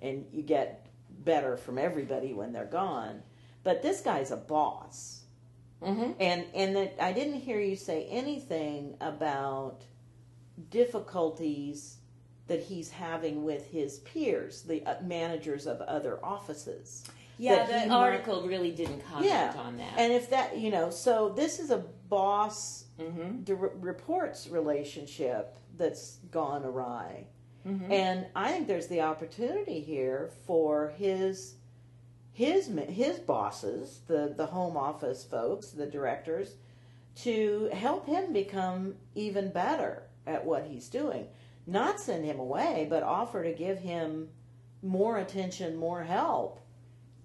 and 0.01 0.25
you 0.33 0.41
get 0.41 0.87
better 1.19 1.55
from 1.55 1.77
everybody 1.77 2.33
when 2.33 2.51
they're 2.51 2.65
gone. 2.65 3.21
But 3.63 3.83
this 3.83 4.01
guy's 4.01 4.31
a 4.31 4.37
boss. 4.37 5.21
Mm-hmm. 5.83 6.13
And 6.19 6.45
and 6.55 6.75
that 6.75 6.97
I 6.99 7.13
didn't 7.13 7.41
hear 7.41 7.59
you 7.59 7.75
say 7.75 8.07
anything 8.09 8.95
about 9.01 9.83
difficulties 10.71 11.97
that 12.47 12.63
he's 12.63 12.89
having 12.89 13.43
with 13.43 13.67
his 13.67 13.99
peers, 13.99 14.63
the 14.63 14.83
uh, 14.83 14.95
managers 15.03 15.67
of 15.67 15.79
other 15.81 16.19
offices. 16.25 17.05
Yeah, 17.39 17.65
That 17.65 17.83
the 17.83 17.89
might- 17.89 17.95
article 17.95 18.45
really 18.45 18.71
didn't 18.71 18.99
comment 19.05 19.25
Yeah. 19.27 19.53
on 19.57 19.77
that. 19.77 19.93
And 19.97 20.11
if 20.11 20.29
that, 20.29 20.57
you 20.57 20.69
know, 20.69 20.89
so 20.89 21.29
this 21.29 21.59
is 21.59 21.71
a 21.71 21.77
boss 21.77 22.85
mm-hmm. 22.99 23.43
di- 23.43 23.53
reports 23.53 24.49
relationship 24.49 25.57
that's 25.77 26.17
gone 26.31 26.65
awry. 26.65 27.27
Mm-hmm. 27.65 27.91
And 27.91 28.25
I 28.35 28.51
think 28.51 28.67
there's 28.67 28.87
the 28.87 29.01
opportunity 29.01 29.79
here 29.79 30.29
for 30.45 30.89
his 30.97 31.55
his 32.33 32.67
his 32.89 33.19
bosses, 33.19 34.01
the 34.07 34.33
the 34.35 34.47
home 34.47 34.75
office 34.75 35.23
folks, 35.23 35.71
the 35.71 35.85
directors, 35.87 36.55
to 37.23 37.69
help 37.71 38.05
him 38.05 38.33
become 38.33 38.95
even 39.15 39.49
better 39.51 40.03
at 40.27 40.45
what 40.45 40.65
he's 40.65 40.89
doing. 40.89 41.27
Not 41.65 41.99
send 42.01 42.25
him 42.25 42.39
away, 42.39 42.85
but 42.89 43.03
offer 43.03 43.43
to 43.43 43.53
give 43.53 43.79
him 43.79 44.29
more 44.81 45.17
attention, 45.17 45.75
more 45.77 46.03
help 46.03 46.59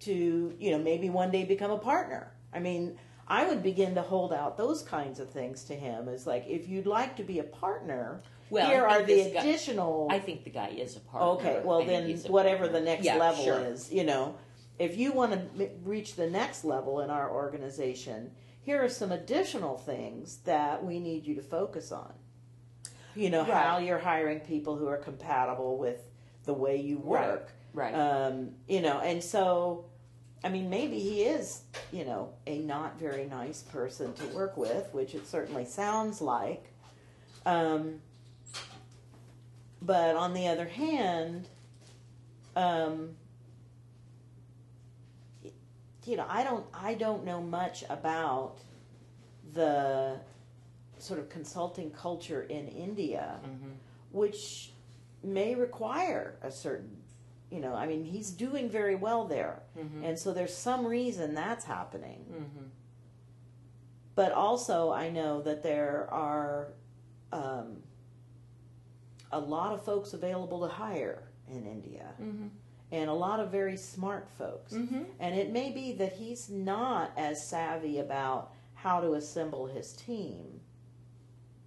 to, 0.04 0.54
you 0.58 0.70
know, 0.70 0.78
maybe 0.78 1.10
one 1.10 1.30
day 1.30 1.44
become 1.44 1.70
a 1.70 1.78
partner. 1.78 2.32
I 2.52 2.58
mean, 2.60 2.96
I 3.26 3.46
would 3.46 3.62
begin 3.62 3.94
to 3.94 4.02
hold 4.02 4.32
out 4.32 4.56
those 4.56 4.82
kinds 4.82 5.18
of 5.20 5.30
things 5.30 5.64
to 5.64 5.74
him 5.74 6.08
as 6.08 6.26
like 6.26 6.44
if 6.46 6.68
you'd 6.68 6.86
like 6.86 7.16
to 7.16 7.22
be 7.24 7.38
a 7.38 7.44
partner, 7.44 8.22
Well, 8.50 8.66
here 8.68 8.84
are 8.86 9.00
the 9.00 9.06
this 9.06 9.32
guy- 9.32 9.40
additional 9.40 10.08
I 10.10 10.18
think 10.18 10.44
the 10.44 10.50
guy 10.50 10.68
is 10.68 10.96
a 10.96 11.00
partner. 11.00 11.28
Okay, 11.50 11.62
well 11.64 11.84
think 11.84 12.22
then, 12.22 12.32
whatever 12.32 12.64
partner. 12.64 12.78
the 12.80 12.84
next 12.84 13.04
Yeah, 13.04 13.16
level 13.16 13.44
sure. 13.44 13.60
is, 13.64 13.92
you 13.92 14.04
know, 14.04 14.36
if 14.78 14.96
you 14.96 15.12
want 15.12 15.32
to 15.32 15.64
m- 15.64 15.70
reach 15.84 16.16
the 16.16 16.28
next 16.28 16.64
level 16.64 17.00
in 17.00 17.08
our 17.10 17.30
organization, 17.32 18.32
here 18.60 18.82
are 18.82 18.88
some 18.88 19.12
additional 19.12 19.76
things 19.78 20.38
that 20.44 20.84
we 20.84 20.98
need 21.00 21.26
you 21.26 21.34
to 21.36 21.42
focus 21.42 21.92
on. 21.92 22.12
You 23.14 23.30
know, 23.30 23.44
how 23.44 23.78
you're 23.78 23.98
hiring 23.98 24.40
people 24.40 24.76
who 24.76 24.88
are 24.88 24.96
compatible 24.96 25.78
with 25.78 26.02
the 26.44 26.52
way 26.52 26.76
you 26.76 26.98
work. 26.98 27.52
Right. 27.72 27.94
Um, 27.94 28.50
you 28.68 28.80
know, 28.82 28.98
and 29.00 29.22
so, 29.22 29.84
I 30.44 30.50
mean, 30.50 30.68
maybe 30.68 30.98
he 30.98 31.22
is, 31.22 31.62
you 31.90 32.04
know, 32.04 32.28
a 32.46 32.58
not 32.58 32.98
very 33.00 33.24
nice 33.24 33.62
person 33.62 34.12
to 34.12 34.26
work 34.26 34.58
with, 34.58 34.92
which 34.92 35.14
it 35.14 35.26
certainly 35.26 35.64
sounds 35.64 36.20
like. 36.20 36.66
Um, 37.46 38.00
but 39.80 40.16
on 40.16 40.34
the 40.34 40.46
other 40.48 40.66
hand, 40.66 41.48
um, 42.56 43.16
you 46.04 46.16
know, 46.16 46.26
I 46.28 46.44
don't, 46.44 46.66
I 46.74 46.92
don't 46.92 47.24
know 47.24 47.40
much 47.40 47.82
about 47.88 48.56
the 49.54 50.18
sort 50.98 51.18
of 51.20 51.30
consulting 51.30 51.90
culture 51.90 52.42
in 52.42 52.68
India, 52.68 53.40
Mhm. 53.44 53.76
which 54.12 54.72
may 55.22 55.54
require 55.54 56.36
a 56.42 56.50
certain, 56.50 57.02
you 57.54 57.60
know, 57.60 57.72
I 57.74 57.86
mean, 57.86 58.02
he's 58.04 58.30
doing 58.32 58.68
very 58.68 58.96
well 58.96 59.26
there, 59.26 59.62
Mhm. 59.78 60.02
and 60.04 60.18
so 60.18 60.32
there's 60.34 60.52
some 60.56 60.84
reason 60.84 61.34
that's 61.34 61.64
happening. 61.64 62.24
Mhm. 62.28 62.68
But 64.16 64.32
also, 64.32 64.90
I 64.90 65.08
know 65.10 65.40
that 65.42 65.62
there 65.62 66.08
are 66.10 66.72
um, 67.32 67.82
a 69.32 69.40
lot 69.40 69.72
of 69.72 69.82
folks 69.84 70.12
available 70.12 70.60
to 70.60 70.68
hire 70.68 71.24
in 71.48 71.66
India, 71.66 72.14
Mhm. 72.20 72.50
and 72.92 73.10
a 73.10 73.12
lot 73.12 73.40
of 73.40 73.50
very 73.50 73.76
smart 73.76 74.28
folks. 74.30 74.72
Mhm. 74.72 75.06
And 75.18 75.34
it 75.34 75.50
may 75.50 75.72
be 75.72 75.92
that 75.94 76.12
he's 76.12 76.48
not 76.48 77.10
as 77.16 77.48
savvy 77.48 77.98
about 77.98 78.52
how 78.74 79.00
to 79.00 79.14
assemble 79.14 79.66
his 79.66 79.94
team 79.94 80.60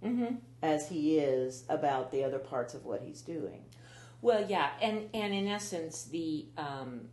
Mhm. 0.02 0.38
as 0.62 0.88
he 0.88 1.18
is 1.18 1.64
about 1.68 2.10
the 2.12 2.24
other 2.24 2.38
parts 2.38 2.72
of 2.72 2.86
what 2.86 3.02
he's 3.02 3.20
doing. 3.20 3.66
Well, 4.20 4.44
yeah, 4.48 4.70
and 4.80 5.08
and 5.14 5.32
in 5.32 5.46
essence, 5.46 6.04
the 6.04 6.46
um, 6.56 7.08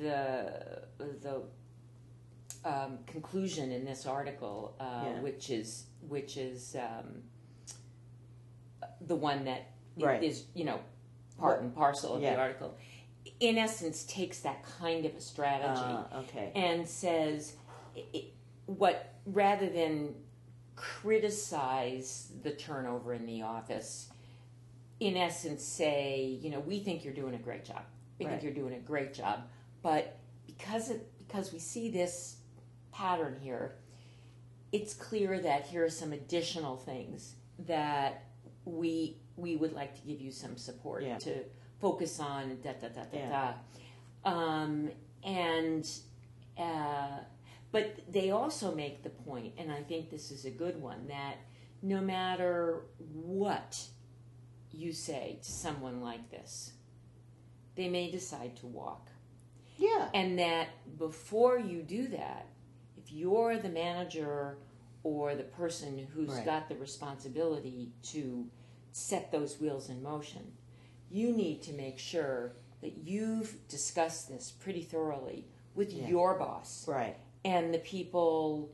the 0.00 0.82
the 0.98 1.42
um, 2.64 2.98
conclusion 3.06 3.70
in 3.72 3.84
this 3.84 4.06
article, 4.06 4.74
uh, 4.80 5.02
Yeah. 5.06 5.20
which 5.20 5.50
is 5.50 5.86
which 6.08 6.36
is 6.36 6.76
um, 6.76 7.22
the 9.02 9.16
one 9.16 9.44
that 9.44 9.70
is 9.96 10.04
Right. 10.04 10.44
you 10.54 10.64
know 10.64 10.80
part 11.38 11.60
and 11.62 11.74
parcel 11.74 12.14
of 12.14 12.22
Yeah. 12.22 12.34
the 12.34 12.40
article, 12.40 12.74
in 13.40 13.58
essence, 13.58 14.04
takes 14.04 14.40
that 14.40 14.62
kind 14.62 15.04
of 15.04 15.14
a 15.14 15.20
strategy 15.20 15.80
Uh, 15.82 16.20
okay. 16.20 16.52
and 16.54 16.88
says 16.88 17.56
i- 17.96 18.04
i- 18.14 18.30
what 18.66 19.14
rather 19.26 19.68
than 19.68 20.14
criticize 20.74 22.32
the 22.42 22.52
turnover 22.52 23.12
in 23.12 23.26
the 23.26 23.42
office 23.42 24.10
in 25.00 25.16
essence 25.16 25.62
say 25.64 26.38
you 26.42 26.50
know 26.50 26.60
we 26.60 26.80
think 26.80 27.04
you're 27.04 27.14
doing 27.14 27.34
a 27.34 27.38
great 27.38 27.64
job 27.64 27.82
we 28.18 28.26
Right. 28.26 28.32
think 28.32 28.42
you're 28.42 28.52
doing 28.64 28.74
a 28.74 28.80
great 28.84 29.14
job 29.14 29.42
but 29.82 30.18
because 30.46 30.90
it 30.90 31.06
because 31.18 31.52
we 31.52 31.58
see 31.58 31.90
this 31.90 32.36
pattern 32.92 33.36
here 33.40 33.76
it's 34.72 34.92
clear 34.94 35.38
that 35.40 35.66
here 35.66 35.84
are 35.84 35.90
some 35.90 36.12
additional 36.12 36.76
things 36.76 37.34
that 37.66 38.24
we 38.64 39.16
we 39.36 39.56
would 39.56 39.72
like 39.72 39.94
to 39.94 40.06
give 40.06 40.20
you 40.20 40.32
some 40.32 40.56
support 40.56 41.02
Yeah. 41.04 41.18
to 41.18 41.44
focus 41.80 42.18
on 42.18 42.58
da 42.62 42.72
da 42.72 42.88
da 42.88 43.02
da 43.04 43.18
Yeah. 43.18 43.52
da 44.24 44.30
um, 44.30 44.90
and 45.22 45.88
uh, 46.58 47.18
but 47.70 48.00
they 48.10 48.30
also 48.30 48.74
make 48.74 49.02
the 49.02 49.10
point, 49.10 49.52
and 49.58 49.70
I 49.70 49.82
think 49.82 50.10
this 50.10 50.30
is 50.32 50.44
a 50.44 50.50
good 50.50 50.80
one, 50.80 51.06
that 51.08 51.36
no 51.82 52.00
matter 52.00 52.82
what 53.12 53.80
you 54.72 54.92
say 54.92 55.38
to 55.42 55.50
someone 55.50 56.00
like 56.00 56.30
this, 56.30 56.72
they 57.74 57.88
may 57.88 58.10
decide 58.10 58.56
to 58.56 58.66
walk. 58.66 59.08
Yeah. 59.76 60.08
And 60.14 60.38
that 60.38 60.68
before 60.98 61.58
you 61.58 61.82
do 61.82 62.08
that, 62.08 62.46
if 62.96 63.12
you're 63.12 63.56
the 63.58 63.68
manager 63.68 64.58
or 65.04 65.34
the 65.34 65.44
person 65.44 66.06
who's 66.12 66.30
Right. 66.30 66.44
got 66.44 66.68
the 66.68 66.76
responsibility 66.76 67.92
to 68.02 68.48
set 68.92 69.30
those 69.30 69.60
wheels 69.60 69.88
in 69.88 70.02
motion, 70.02 70.52
you 71.10 71.32
need 71.32 71.62
to 71.62 71.72
make 71.72 71.98
sure 71.98 72.52
that 72.80 72.96
you've 72.98 73.66
discussed 73.68 74.28
this 74.28 74.50
pretty 74.50 74.82
thoroughly 74.82 75.46
with 75.74 75.92
Yeah. 75.92 76.08
your 76.08 76.34
boss 76.38 76.86
Right. 76.88 77.16
and 77.44 77.72
the 77.72 77.78
people 77.78 78.70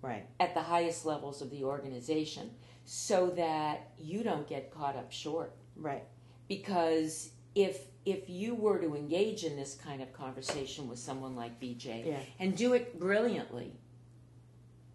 Right. 0.00 0.26
at 0.38 0.54
the 0.54 0.62
highest 0.62 1.04
levels 1.04 1.42
of 1.42 1.50
the 1.50 1.64
organization 1.64 2.54
so 2.84 3.30
that 3.30 3.92
you 3.98 4.22
don't 4.22 4.46
get 4.48 4.70
caught 4.70 4.96
up 4.96 5.10
short 5.12 5.52
Right. 5.76 6.04
because 6.48 7.30
if 7.54 7.86
if 8.04 8.28
you 8.28 8.54
were 8.54 8.78
to 8.78 8.94
engage 8.94 9.44
in 9.44 9.56
this 9.56 9.74
kind 9.74 10.02
of 10.02 10.12
conversation 10.12 10.88
with 10.88 10.98
someone 10.98 11.34
like 11.36 11.58
VJ 11.58 11.86
Yeah. 12.04 12.20
and 12.38 12.54
do 12.56 12.74
it 12.74 12.98
brilliantly 13.00 13.72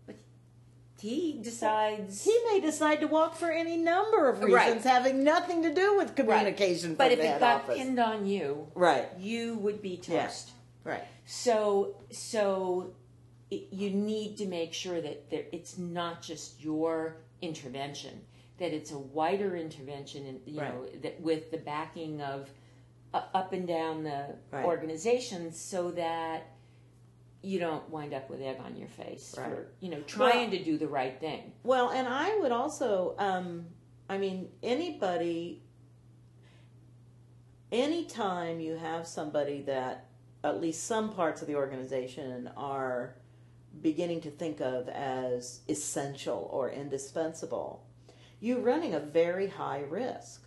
but 0.05 0.15
he 0.99 1.39
decides 1.41 2.23
He 2.23 2.37
may 2.51 2.59
decide 2.59 2.99
to 3.01 3.07
walk 3.07 3.35
for 3.35 3.49
any 3.51 3.77
number 3.77 4.29
of 4.29 4.41
Right. 4.41 4.65
reasons 4.67 4.83
having 4.83 5.23
nothing 5.23 5.63
to 5.63 5.73
do 5.73 5.97
with 5.97 6.15
communication 6.15 6.93
but 6.95 7.11
from 7.11 7.19
if 7.19 7.25
it 7.25 7.39
got 7.39 7.63
office. 7.63 7.77
pinned 7.77 7.97
on 7.99 8.27
you 8.27 8.67
right. 8.75 9.07
you 9.17 9.55
would 9.57 9.81
be 9.81 9.99
Yeah. 10.07 10.25
toast 10.27 10.51
Right. 10.83 11.03
So, 11.25 11.97
so 12.09 12.93
it, 13.51 13.67
you 13.71 13.89
need 13.91 14.37
to 14.37 14.45
make 14.45 14.73
sure 14.73 14.99
that 15.01 15.29
there, 15.29 15.43
it's 15.51 15.77
not 15.77 16.21
just 16.21 16.63
your 16.63 17.17
intervention; 17.41 18.21
that 18.57 18.73
it's 18.73 18.91
a 18.91 18.97
wider 18.99 19.55
intervention, 19.55 20.25
and 20.27 20.41
you 20.45 20.59
Right. 20.61 20.73
know 20.73 20.85
that 21.01 21.21
with 21.21 21.51
the 21.51 21.57
backing 21.57 22.21
of 22.21 22.49
uh, 23.13 23.23
up 23.33 23.53
and 23.53 23.67
down 23.67 24.03
the 24.03 24.35
Right. 24.51 24.65
organization 24.65 25.51
so 25.51 25.89
that 25.91 26.43
you 27.41 27.57
don't 27.57 27.89
wind 27.89 28.13
up 28.13 28.29
with 28.29 28.41
egg 28.41 28.57
on 28.59 28.75
your 28.75 28.89
face 28.89 29.35
Right. 29.37 29.49
for 29.49 29.67
you 29.79 29.89
know 29.89 30.01
trying 30.01 30.51
to 30.51 30.63
do 30.63 30.77
the 30.77 30.87
right 30.87 31.19
thing. 31.19 31.53
Well, 31.63 31.89
and 31.89 32.07
I 32.07 32.37
would 32.39 32.51
also, 32.51 33.15
um, 33.17 33.67
I 34.09 34.17
mean, 34.17 34.49
anybody, 34.61 35.63
anytime 37.71 38.59
you 38.59 38.75
have 38.75 39.07
somebody 39.07 39.61
that 39.63 40.05
at 40.43 40.59
least 40.61 40.83
some 40.85 41.11
parts 41.13 41.41
of 41.41 41.47
the 41.47 41.55
organization 41.55 42.49
are 42.57 43.15
beginning 43.81 44.21
to 44.21 44.31
think 44.31 44.59
of 44.59 44.89
as 44.89 45.61
essential 45.67 46.49
or 46.51 46.69
indispensable, 46.69 47.83
you're 48.39 48.59
running 48.59 48.93
a 48.93 48.99
very 48.99 49.47
high 49.47 49.81
risk 49.89 50.43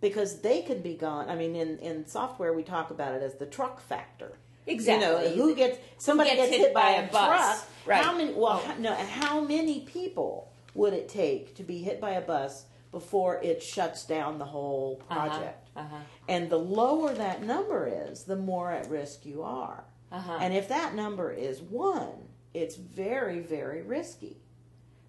because 0.00 0.40
they 0.40 0.62
could 0.62 0.82
be 0.82 0.94
gone. 0.94 1.28
I 1.28 1.34
mean, 1.34 1.56
in, 1.56 1.78
in 1.78 2.06
software, 2.06 2.52
we 2.52 2.62
talk 2.62 2.90
about 2.90 3.14
it 3.14 3.22
as 3.22 3.34
the 3.36 3.46
truck 3.46 3.80
factor. 3.80 4.32
Exactly. 4.66 5.30
You 5.30 5.36
know, 5.36 5.44
who 5.44 5.54
gets 5.54 5.78
somebody 5.96 6.30
gets 6.30 6.50
gets, 6.50 6.62
hit, 6.62 6.74
by, 6.74 6.90
a, 6.90 7.10
bus. 7.10 7.62
truck? 7.62 7.68
Right. 7.86 8.04
How 8.04 8.16
many? 8.16 8.32
Well, 8.34 8.62
no. 8.78 8.94
How 8.94 9.40
many 9.40 9.80
people 9.80 10.52
would 10.74 10.92
it 10.92 11.08
take 11.08 11.54
to 11.56 11.62
be 11.62 11.78
hit 11.78 12.00
by 12.00 12.10
a 12.12 12.20
bus 12.20 12.66
before 12.92 13.40
it 13.42 13.62
shuts 13.62 14.04
down 14.04 14.38
the 14.38 14.44
whole 14.44 14.96
project? 15.08 15.68
Uh 15.74 15.84
huh. 15.90 15.96
And 16.28 16.50
the 16.50 16.58
lower 16.58 17.14
that 17.14 17.42
number 17.42 17.90
is, 18.10 18.24
the 18.24 18.36
more 18.36 18.70
at 18.70 18.90
risk 18.90 19.24
you 19.24 19.42
are. 19.42 19.84
Uh 20.12 20.20
huh. 20.20 20.38
And 20.40 20.52
if 20.52 20.68
that 20.68 20.94
number 20.94 21.32
is 21.32 21.62
one, 21.62 22.27
it's 22.54 22.76
very, 22.76 23.40
very 23.40 23.82
risky 23.82 24.38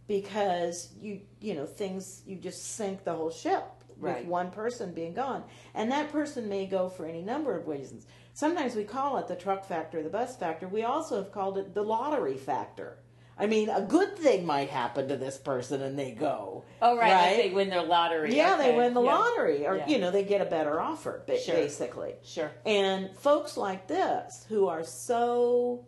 because 0.07 0.89
you 0.99 1.21
you 1.39 1.53
know 1.53 1.65
things 1.65 2.21
you 2.25 2.35
just 2.35 2.75
sink 2.75 3.03
the 3.03 3.13
whole 3.13 3.29
ship 3.31 3.63
with 3.97 4.13
Right. 4.15 4.25
one 4.25 4.49
person 4.49 4.93
being 4.93 5.13
gone, 5.13 5.43
and 5.73 5.91
that 5.91 6.09
person 6.11 6.47
may 6.47 6.65
go 6.65 6.87
for 6.89 7.05
any 7.05 7.21
number 7.21 7.55
of 7.57 7.67
reasons. 7.67 8.07
Sometimes 8.33 8.73
we 8.75 8.85
call 8.85 9.17
it 9.17 9.27
the 9.27 9.35
truck 9.35 9.65
factor, 9.65 10.01
the 10.01 10.09
bus 10.09 10.37
factor. 10.37 10.67
We 10.69 10.83
also 10.83 11.17
have 11.17 11.33
called 11.33 11.57
it 11.57 11.73
the 11.73 11.83
lottery 11.83 12.37
factor. 12.37 12.97
I 13.37 13.47
mean, 13.47 13.69
a 13.69 13.81
good 13.81 14.17
thing 14.17 14.45
might 14.45 14.69
happen 14.69 15.07
to 15.09 15.15
this 15.17 15.37
person 15.37 15.81
and 15.81 15.97
they 15.99 16.11
go. 16.11 16.63
Oh 16.81 16.97
right, 16.97 17.11
right? 17.11 17.37
Like 17.37 17.37
they 17.49 17.53
win 17.55 17.69
their 17.69 17.83
lottery. 17.83 18.35
Yeah, 18.35 18.55
they 18.57 18.75
win 18.75 18.93
the 18.93 19.01
Yeah. 19.01 19.15
lottery, 19.17 19.67
or 19.67 19.77
Yeah. 19.77 19.87
you 19.87 19.97
know, 19.97 20.11
they 20.11 20.23
get 20.23 20.41
a 20.41 20.45
better 20.45 20.79
offer, 20.79 21.23
Sure. 21.37 21.55
basically. 21.55 22.15
Sure. 22.23 22.51
And 22.65 23.15
folks 23.17 23.55
like 23.57 23.87
this 23.87 24.45
who 24.49 24.67
are 24.67 24.83
so, 24.83 25.85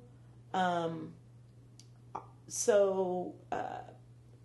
um, 0.54 1.14
so 2.52 3.34
uh, 3.52 3.80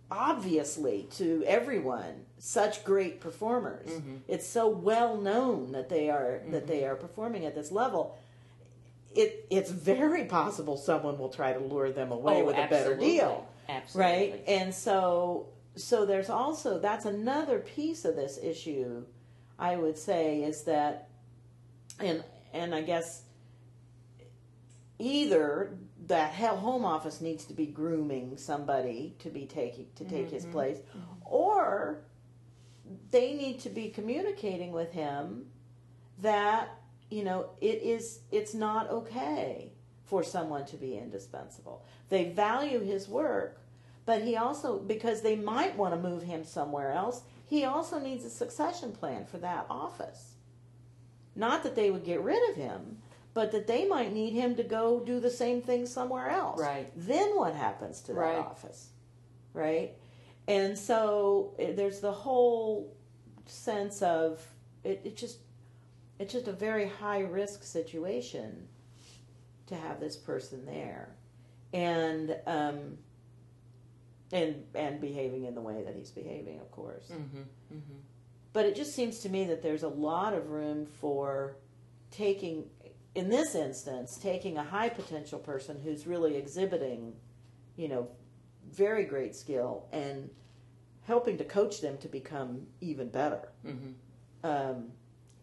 obviously 0.09 1.07
to 1.11 1.43
everyone 1.45 2.25
such 2.39 2.83
great 2.85 3.19
performers. 3.19 3.89
It's 4.27 4.47
so 4.47 4.67
well 4.69 5.17
known 5.17 5.71
that 5.73 5.89
they 5.89 6.09
are 6.09 6.41
that 6.51 6.67
they 6.67 6.85
are 6.85 6.95
performing 6.95 7.45
at 7.45 7.53
this 7.55 7.71
level. 7.71 8.17
It 9.15 9.45
it's 9.49 9.71
very 9.71 10.25
possible 10.25 10.77
someone 10.77 11.17
will 11.17 11.29
try 11.29 11.51
to 11.53 11.59
lure 11.59 11.91
them 11.91 12.11
away 12.11 12.41
Oh, 12.41 12.45
with 12.45 12.55
a 12.57 12.67
better 12.69 12.95
deal 12.95 13.47
Absolutely. 13.67 14.11
right 14.13 14.43
and 14.47 14.73
so 14.73 15.47
so 15.75 16.05
there's 16.05 16.29
also 16.29 16.79
that's 16.79 17.05
another 17.05 17.59
piece 17.59 18.05
of 18.05 18.15
this 18.15 18.37
issue 18.41 19.03
i 19.57 19.75
would 19.75 19.97
say 19.97 20.43
is 20.43 20.63
that 20.63 21.09
and 21.99 22.23
and 22.53 22.75
i 22.75 22.81
guess 22.81 23.23
either 24.99 25.77
that 26.07 26.33
home 26.33 26.85
office 26.85 27.21
needs 27.21 27.45
to 27.45 27.53
be 27.53 27.65
grooming 27.65 28.37
somebody 28.37 29.15
to 29.19 29.29
be 29.29 29.45
taking 29.45 29.87
to 29.95 30.05
take 30.05 30.29
his 30.29 30.43
mm-hmm. 30.43 30.53
place 30.53 30.77
mm-hmm. 30.77 31.13
or 31.25 31.99
they 33.11 33.33
need 33.33 33.59
to 33.59 33.69
be 33.69 33.89
communicating 33.89 34.71
with 34.71 34.91
him 34.91 35.45
that 36.19 36.69
you 37.09 37.23
know 37.23 37.49
it 37.61 37.81
is 37.83 38.19
it's 38.31 38.53
not 38.53 38.89
okay 38.89 39.71
for 40.05 40.23
someone 40.23 40.65
to 40.65 40.77
be 40.77 40.97
indispensable. 40.97 41.83
They 42.09 42.29
value 42.31 42.79
his 42.79 43.07
work 43.07 43.61
but 44.05 44.21
he 44.21 44.37
also 44.37 44.79
because 44.79 45.21
they 45.21 45.35
might 45.35 45.75
want 45.75 45.93
to 45.93 46.09
move 46.09 46.23
him 46.23 46.45
somewhere 46.45 46.93
else 46.93 47.21
he 47.45 47.63
also 47.63 47.99
needs 47.99 48.25
a 48.25 48.29
succession 48.29 48.91
plan 48.91 49.25
for 49.25 49.37
that 49.37 49.65
office. 49.69 50.33
Not 51.35 51.63
that 51.63 51.75
they 51.75 51.91
would 51.91 52.03
get 52.03 52.21
rid 52.21 52.49
of 52.49 52.57
him 52.57 52.97
but 53.37 53.51
that 53.51 53.67
they 53.67 53.85
might 53.87 54.11
need 54.11 54.33
him 54.33 54.55
to 54.55 54.63
go 54.63 54.99
do 55.05 55.19
the 55.19 55.29
same 55.29 55.61
thing 55.61 55.85
somewhere 55.85 56.27
else 56.27 56.59
Right. 56.59 56.91
then 56.95 57.35
what 57.37 57.53
happens 57.53 58.01
to 58.01 58.13
that 58.13 58.19
Right. 58.19 58.37
office 58.39 58.89
right 59.53 59.91
and 60.47 60.75
so 60.75 61.53
eh, 61.59 61.73
there's 61.73 61.99
the 61.99 62.11
whole 62.11 62.95
sense 63.45 64.01
of 64.01 64.43
it, 64.83 65.01
it 65.03 65.15
just 65.15 65.37
it's 66.17 66.33
just 66.33 66.47
a 66.47 66.51
very 66.51 66.87
high 66.87 67.19
risk 67.19 67.61
situation 67.61 68.67
to 69.67 69.75
have 69.75 69.99
this 69.99 70.15
person 70.15 70.65
there 70.65 71.09
and 71.73 72.35
um 72.47 72.97
and 74.31 74.63
and 74.73 74.99
behaving 74.99 75.45
in 75.45 75.53
the 75.53 75.61
way 75.61 75.83
that 75.83 75.95
he's 75.95 76.09
behaving 76.11 76.59
of 76.59 76.71
course 76.71 77.07
Mm-hmm. 77.11 77.37
Mm-hmm. 77.75 77.97
but 78.53 78.65
it 78.65 78.75
just 78.75 78.95
seems 78.95 79.19
to 79.19 79.29
me 79.29 79.45
that 79.45 79.61
there's 79.61 79.83
a 79.83 79.87
lot 79.89 80.33
of 80.33 80.49
room 80.49 80.87
for 80.87 81.55
taking 82.09 82.63
in 83.17 83.29
this 83.29 83.55
instance 83.55 84.17
taking 84.21 84.57
a 84.57 84.63
high 84.63 84.89
potential 84.89 85.39
person 85.39 85.73
who's 85.83 86.05
really 86.13 86.35
exhibiting 86.43 87.01
you 87.75 87.87
know 87.91 88.07
very 88.71 89.05
great 89.13 89.35
skill 89.35 89.73
and 89.91 90.29
helping 91.11 91.37
to 91.37 91.43
coach 91.43 91.81
them 91.81 91.97
to 91.97 92.07
become 92.19 92.49
even 92.81 93.07
better 93.09 93.43
Mm-hmm. 93.65 93.91
um, 94.51 94.77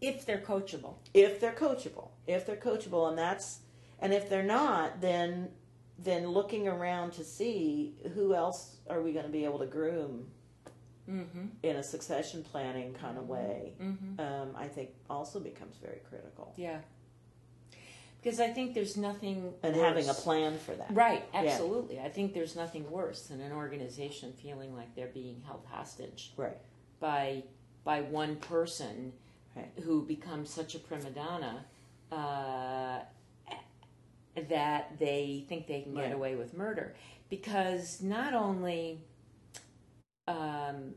If 0.01 0.25
they're 0.27 0.45
coachable. 0.53 0.95
if 1.15 1.33
they're 1.41 1.59
coachable 1.67 2.09
if 2.27 2.47
they're 2.47 2.65
coachable 2.71 3.09
and 3.11 3.19
that's 3.19 3.49
and 4.03 4.13
if 4.13 4.29
they're 4.31 4.51
not 4.61 5.01
then 5.01 5.49
then 5.99 6.23
looking 6.39 6.67
around 6.69 7.13
to 7.19 7.25
see 7.25 7.95
who 8.15 8.35
else 8.35 8.61
are 8.91 9.01
we 9.01 9.13
going 9.13 9.27
to 9.27 9.31
be 9.41 9.45
able 9.45 9.59
to 9.67 9.67
groom 9.79 10.27
Mm-hmm. 11.11 11.47
in 11.63 11.77
a 11.77 11.83
succession 11.83 12.43
planning 12.43 12.95
kind 12.95 13.19
of 13.19 13.29
way 13.29 13.75
Mm-hmm. 13.89 14.19
um, 14.27 14.49
i 14.57 14.67
think 14.67 14.89
also 15.11 15.39
becomes 15.39 15.77
very 15.77 16.01
critical 16.09 16.55
Yeah. 16.57 16.81
Because 18.25 18.41
I 18.41 18.49
think 18.49 18.73
there's 18.73 18.97
nothing 18.97 19.53
and 19.63 19.77
worse. 19.77 19.85
having 19.85 20.09
a 20.09 20.15
plan 20.15 20.57
for 20.59 20.73
that 20.73 20.87
Right, 20.91 21.23
absolutely. 21.35 22.01
I 22.01 22.09
think 22.09 22.33
there's 22.33 22.57
nothing 22.57 22.91
worse 22.91 23.27
than 23.27 23.43
an 23.43 23.53
organization 23.53 24.33
feeling 24.33 24.75
like 24.75 24.95
they're 24.97 25.09
being 25.09 25.43
held 25.47 25.63
hostage 25.71 26.33
right 26.39 26.57
by 27.01 27.43
by 27.85 28.01
one 28.01 28.37
person 28.37 29.13
Right. 29.55 29.71
who 29.85 30.03
becomes 30.07 30.51
such 30.51 30.75
a 30.75 30.79
prima 30.81 31.11
donna 31.11 31.65
uh, 32.11 33.01
that 34.49 34.99
they 34.99 35.45
think 35.49 35.67
they 35.69 35.83
can 35.83 35.95
get 35.95 36.05
Right. 36.07 36.13
away 36.13 36.35
with 36.35 36.55
murder. 36.55 36.95
Because 37.31 38.01
not 38.03 38.35
only 38.35 39.01
um, 40.27 40.95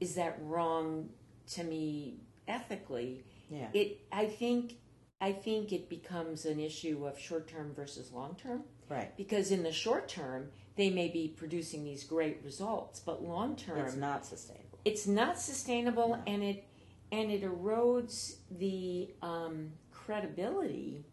is 0.00 0.14
that 0.14 0.38
wrong 0.42 1.08
to 1.54 1.64
me 1.64 2.20
ethically, 2.48 3.24
yeah 3.50 3.66
it 3.74 4.00
I 4.12 4.26
think 4.26 4.76
I 5.22 5.32
think 5.32 5.72
it 5.72 5.88
becomes 5.88 6.44
an 6.46 6.58
issue 6.58 7.06
of 7.06 7.16
short 7.18 7.46
term 7.46 7.72
versus 7.74 8.10
long 8.12 8.34
term 8.34 8.64
right 8.90 9.16
because 9.16 9.52
in 9.52 9.62
the 9.62 9.72
short 9.72 10.08
term 10.08 10.50
they 10.76 10.90
may 10.90 11.08
be 11.08 11.28
producing 11.28 11.84
these 11.84 12.02
great 12.04 12.40
results, 12.44 12.98
but 13.00 13.22
long 13.22 13.54
term 13.56 13.78
it's 13.86 13.94
not 13.96 14.26
sustainable 14.26 14.78
it's 14.84 15.06
not 15.06 15.38
sustainable 15.38 16.08
No. 16.08 16.22
and 16.26 16.42
it 16.42 16.64
and 17.12 17.30
it 17.30 17.42
erodes 17.44 18.36
the 18.50 19.10
um, 19.22 19.70
credibility 19.92 21.04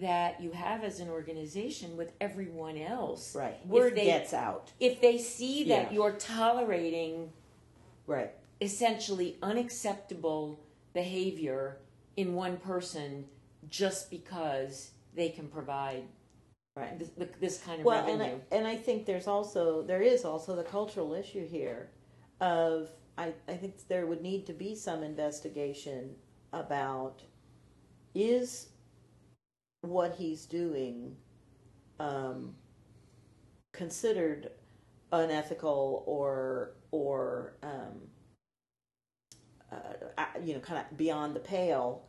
that 0.00 0.40
you 0.40 0.50
have 0.52 0.82
as 0.82 0.98
an 1.00 1.08
organization 1.08 1.96
with 1.96 2.12
everyone 2.20 2.76
else. 2.76 3.34
right 3.34 3.56
If 3.64 3.70
word 3.70 3.94
they- 3.96 4.04
gets 4.04 4.34
out 4.34 4.72
If 4.80 5.00
they 5.00 5.16
see 5.18 5.64
that 5.64 5.84
Yeah. 5.88 5.92
you're 5.92 6.12
tolerating 6.16 7.32
right 8.06 8.32
essentially 8.60 9.38
unacceptable 9.42 10.60
behavior 10.92 11.78
in 12.16 12.34
one 12.34 12.56
person 12.58 13.24
just 13.68 14.10
because 14.10 14.92
they 15.14 15.28
can 15.28 15.48
provide 15.48 16.04
right 16.76 16.98
this, 16.98 17.10
this 17.40 17.58
kind 17.58 17.80
of 17.80 17.84
well 17.84 18.06
and 18.06 18.20
revenue. 18.20 18.40
I, 18.50 18.54
and 18.54 18.66
I 18.66 18.76
think 18.76 19.06
there's 19.06 19.26
also 19.26 19.82
there 19.82 20.02
is 20.02 20.24
also 20.24 20.56
the 20.56 20.62
cultural 20.62 21.14
issue 21.14 21.46
here 21.46 21.90
of 22.40 22.90
I, 23.18 23.34
I 23.48 23.54
think 23.54 23.74
there 23.88 24.06
would 24.06 24.22
need 24.22 24.46
to 24.46 24.52
be 24.52 24.74
some 24.74 25.02
investigation 25.02 26.14
about 26.52 27.22
is 28.14 28.68
what 29.82 30.14
he's 30.16 30.46
doing 30.46 31.16
um, 31.98 32.54
considered 33.72 34.50
unethical 35.12 36.02
or 36.06 36.72
or 36.92 37.54
um, 37.62 38.00
uh, 39.72 39.76
uh, 40.18 40.24
you 40.42 40.54
know 40.54 40.60
kind 40.60 40.80
of 40.80 40.96
beyond 40.96 41.34
the 41.34 41.40
pale 41.40 42.02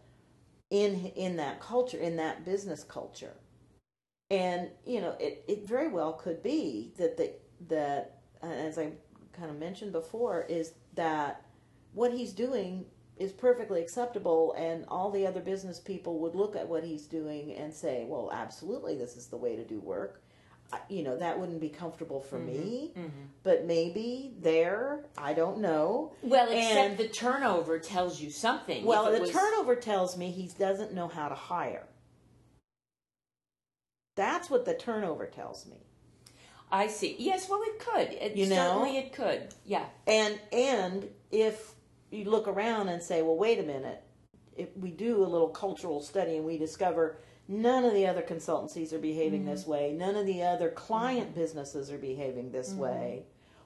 in 0.70 1.08
in 1.16 1.36
that 1.38 1.60
culture 1.60 1.98
in 1.98 2.16
that 2.18 2.46
business 2.46 2.84
culture. 2.84 3.36
And 4.30 4.70
you 4.86 5.02
know 5.02 5.16
it, 5.20 5.44
it 5.48 5.68
very 5.68 5.90
well 5.90 6.14
could 6.14 6.42
be 6.42 6.94
that 6.98 7.18
the 7.18 7.34
that 7.68 8.22
uh, 8.44 8.48
as 8.48 8.78
I 8.78 8.92
kind 9.34 9.50
of 9.50 9.58
mentioned 9.58 9.92
before 9.92 10.46
is 10.50 10.74
that 10.96 11.46
what 11.94 12.12
he's 12.12 12.34
doing 12.34 12.86
is 13.18 13.32
perfectly 13.32 13.82
acceptable 13.82 14.54
and 14.58 14.86
all 14.88 15.12
the 15.12 15.28
other 15.28 15.42
business 15.42 15.80
people 15.80 16.20
would 16.20 16.36
look 16.36 16.56
at 16.56 16.68
what 16.68 16.84
he's 16.84 17.06
doing 17.06 17.54
and 17.54 17.74
say 17.74 18.06
well 18.08 18.32
absolutely 18.34 18.96
this 18.96 19.16
is 19.16 19.28
the 19.28 19.38
way 19.38 19.56
to 19.56 19.64
do 19.64 19.80
work 19.80 20.24
you 20.90 21.04
know 21.04 21.18
that 21.18 21.40
wouldn't 21.40 21.60
be 21.60 21.70
comfortable 21.70 22.20
for 22.22 22.38
mm-hmm. 22.38 22.48
me 22.48 22.92
mm-hmm. 22.96 23.08
but 23.44 23.66
maybe 23.66 24.34
there 24.40 25.06
i 25.18 25.34
don't 25.34 25.60
know 25.60 26.14
Well, 26.22 26.50
except 26.50 26.90
And- 26.92 26.98
the 26.98 27.08
turnover 27.08 27.80
tells 27.80 28.22
you 28.22 28.30
something. 28.30 28.86
well 28.86 29.12
the 29.12 29.22
was- 29.22 29.32
turnover 29.32 29.76
tells 29.76 30.18
me 30.18 30.32
he 30.32 30.50
doesn't 30.58 30.94
know 30.94 31.08
how 31.08 31.30
to 31.30 31.36
hire 31.36 31.88
that's 34.16 34.50
what 34.50 34.66
the 34.66 34.74
turnover 34.74 35.26
tells 35.26 35.66
me 35.66 35.78
I 36.72 36.88
see. 36.88 37.18
Yes, 37.20 37.50
well, 37.50 37.62
it 37.64 37.80
could. 37.80 38.14
It, 38.14 38.38
You 38.38 38.48
know? 38.48 38.56
certainly 38.56 38.98
it 38.98 39.12
could. 39.12 39.50
Yeah. 39.66 39.86
And 40.08 40.40
and 40.54 41.10
if 41.30 41.74
you 42.12 42.26
look 42.26 42.48
around 42.48 42.88
and 42.88 43.04
say, 43.04 43.22
well, 43.22 43.36
wait 43.36 43.60
a 43.60 43.64
minute, 43.64 44.02
if 44.56 44.76
we 44.78 44.92
do 44.92 45.24
a 45.24 45.28
little 45.28 45.50
cultural 45.50 46.02
study 46.02 46.38
and 46.38 46.46
we 46.46 46.58
discover 46.58 47.18
none 47.48 47.84
of 47.86 47.94
the 47.94 48.08
other 48.08 48.22
consultancies 48.22 48.94
are 48.94 49.00
behaving 49.00 49.46
this 49.46 49.62
Mm-hmm. 49.64 49.72
way, 49.72 49.94
none 49.94 50.16
of 50.16 50.26
the 50.26 50.44
other 50.44 50.70
client 50.70 51.34
businesses 51.36 51.92
are 51.92 51.98
behaving 51.98 52.52
this 52.52 52.74
way, 52.74 53.24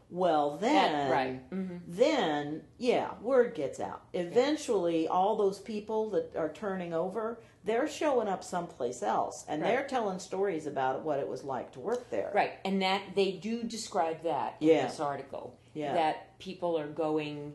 well 0.09 0.57
then 0.57 0.91
Mm-hmm. 0.93 1.09
That- 1.09 1.11
right. 1.11 1.49
Mhm. 1.51 1.79
then 1.87 2.63
yeah, 2.77 3.11
word 3.21 3.53
gets 3.55 3.79
out. 3.79 4.01
Eventually 4.13 5.07
all 5.07 5.35
those 5.35 5.59
people 5.59 6.09
that 6.11 6.35
are 6.35 6.49
turning 6.51 6.93
over, 6.93 7.39
they're 7.63 7.87
showing 7.87 8.27
up 8.27 8.43
someplace 8.43 9.01
else 9.01 9.43
and 9.47 9.61
Right. 9.61 9.69
they're 9.69 9.87
telling 9.87 10.19
stories 10.19 10.67
about 10.67 11.03
what 11.03 11.19
it 11.19 11.27
was 11.27 11.43
like 11.43 11.71
to 11.73 11.79
work 11.79 12.09
there. 12.11 12.31
Right, 12.33 12.53
and 12.63 12.81
that 12.83 13.01
they 13.15 13.31
do 13.31 13.63
describe 13.63 14.21
that 14.23 14.55
in 14.59 14.67
Yeah. 14.67 14.85
this 14.87 14.99
article. 14.99 15.55
Yeah. 15.73 15.93
That 15.93 16.37
people 16.39 16.77
are 16.77 16.87
going 16.87 17.53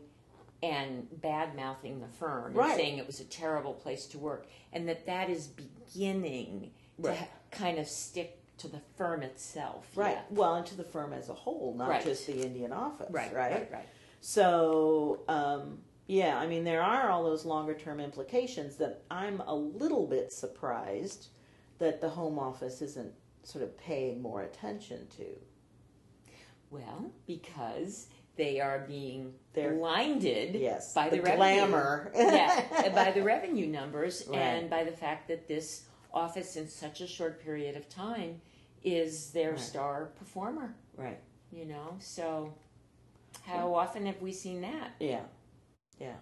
and 0.63 1.07
bad 1.21 1.55
mouthing 1.55 1.99
the 2.01 2.07
firm 2.07 2.57
and 2.57 2.71
saying 2.75 2.97
it 2.97 3.07
was 3.07 3.19
a 3.19 3.25
terrible 3.25 3.73
place 3.73 4.05
to 4.07 4.19
work, 4.19 4.47
and 4.73 4.87
that 4.87 5.05
that 5.05 5.29
is 5.29 5.47
beginning 5.47 6.71
Right. 6.97 7.17
to 7.17 7.57
kind 7.57 7.79
of 7.79 7.87
stick 7.87 8.37
to 8.57 8.67
the 8.67 8.81
firm 8.95 9.23
itself. 9.23 9.87
Right. 9.95 10.17
Yeah. 10.17 10.21
Well, 10.29 10.55
and 10.55 10.65
to 10.67 10.75
the 10.77 10.83
firm 10.83 11.13
as 11.13 11.29
a 11.29 11.33
whole, 11.33 11.73
not 11.75 11.89
Right. 11.89 12.03
just 12.03 12.27
the 12.27 12.39
Indian 12.45 12.71
office. 12.71 13.09
Right, 13.09 13.33
Right. 13.33 13.51
right, 13.53 13.71
right. 13.71 13.87
So, 14.19 15.21
um, 15.27 15.81
yeah, 16.05 16.37
I 16.37 16.45
mean, 16.45 16.63
there 16.63 16.83
are 16.83 17.09
all 17.09 17.23
those 17.23 17.43
longer 17.43 17.73
term 17.73 17.99
implications 17.99 18.75
that 18.77 19.01
I'm 19.09 19.41
a 19.41 19.55
little 19.55 20.05
bit 20.05 20.31
surprised 20.31 21.29
that 21.79 22.01
the 22.01 22.09
home 22.09 22.37
office 22.37 22.83
isn't 22.83 23.13
sort 23.43 23.63
of 23.63 23.75
paying 23.77 24.21
more 24.21 24.43
attention 24.43 25.07
to. 25.17 25.25
Well, 26.69 27.11
because 27.25 28.07
they 28.35 28.59
are 28.59 28.79
being 28.87 29.33
They're- 29.53 29.75
blinded 29.75 30.55
Yes, 30.55 30.93
by 30.93 31.09
the, 31.09 31.17
the 31.17 31.21
revenue. 31.23 31.37
glamour. 31.37 32.11
yeah, 32.15 32.89
by 32.95 33.11
the 33.11 33.21
revenue 33.23 33.67
numbers 33.67 34.25
Right. 34.27 34.37
and 34.39 34.69
by 34.69 34.83
the 34.83 34.91
fact 34.91 35.27
that 35.27 35.47
this 35.47 35.85
office 36.13 36.55
in 36.55 36.67
such 36.67 37.01
a 37.01 37.07
short 37.07 37.41
period 37.41 37.75
of 37.75 37.87
time 37.89 38.41
is 38.83 39.31
their 39.31 39.51
Right. 39.51 39.59
star 39.59 40.05
performer. 40.17 40.75
Right. 40.97 41.19
You 41.51 41.65
know, 41.65 41.97
so 41.99 42.53
how 43.43 43.73
often 43.75 44.05
have 44.05 44.21
we 44.21 44.31
seen 44.31 44.61
that? 44.61 44.91
Yeah. 44.99 45.23
Yeah. 45.99 46.15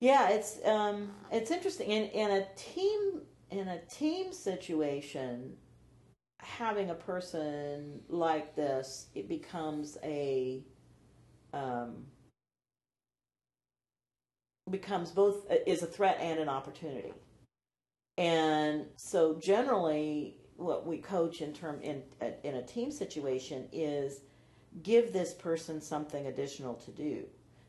Yeah, 0.00 0.30
it's 0.30 0.58
um 0.64 1.10
it's 1.30 1.50
interesting 1.50 1.90
in 1.90 2.04
in 2.10 2.30
a 2.30 2.46
team 2.56 3.22
in 3.50 3.68
a 3.68 3.78
team 3.86 4.32
situation 4.32 5.56
having 6.42 6.90
a 6.90 6.94
person 6.94 8.00
like 8.08 8.54
this 8.56 9.06
it 9.14 9.28
becomes 9.28 9.98
a 10.02 10.62
um 11.52 12.04
becomes 14.70 15.10
both 15.10 15.46
is 15.66 15.82
a 15.82 15.86
threat 15.86 16.18
and 16.20 16.38
an 16.38 16.48
opportunity. 16.48 17.12
And 18.16 18.86
so 18.96 19.34
generally 19.34 20.36
what 20.56 20.86
we 20.86 20.98
coach 20.98 21.40
in 21.40 21.52
term 21.52 21.80
in 21.80 22.02
in 22.44 22.56
a 22.56 22.62
team 22.62 22.90
situation 22.90 23.68
is 23.72 24.20
give 24.82 25.12
this 25.12 25.34
person 25.34 25.80
something 25.80 26.26
additional 26.26 26.74
to 26.74 26.90
do. 26.90 27.24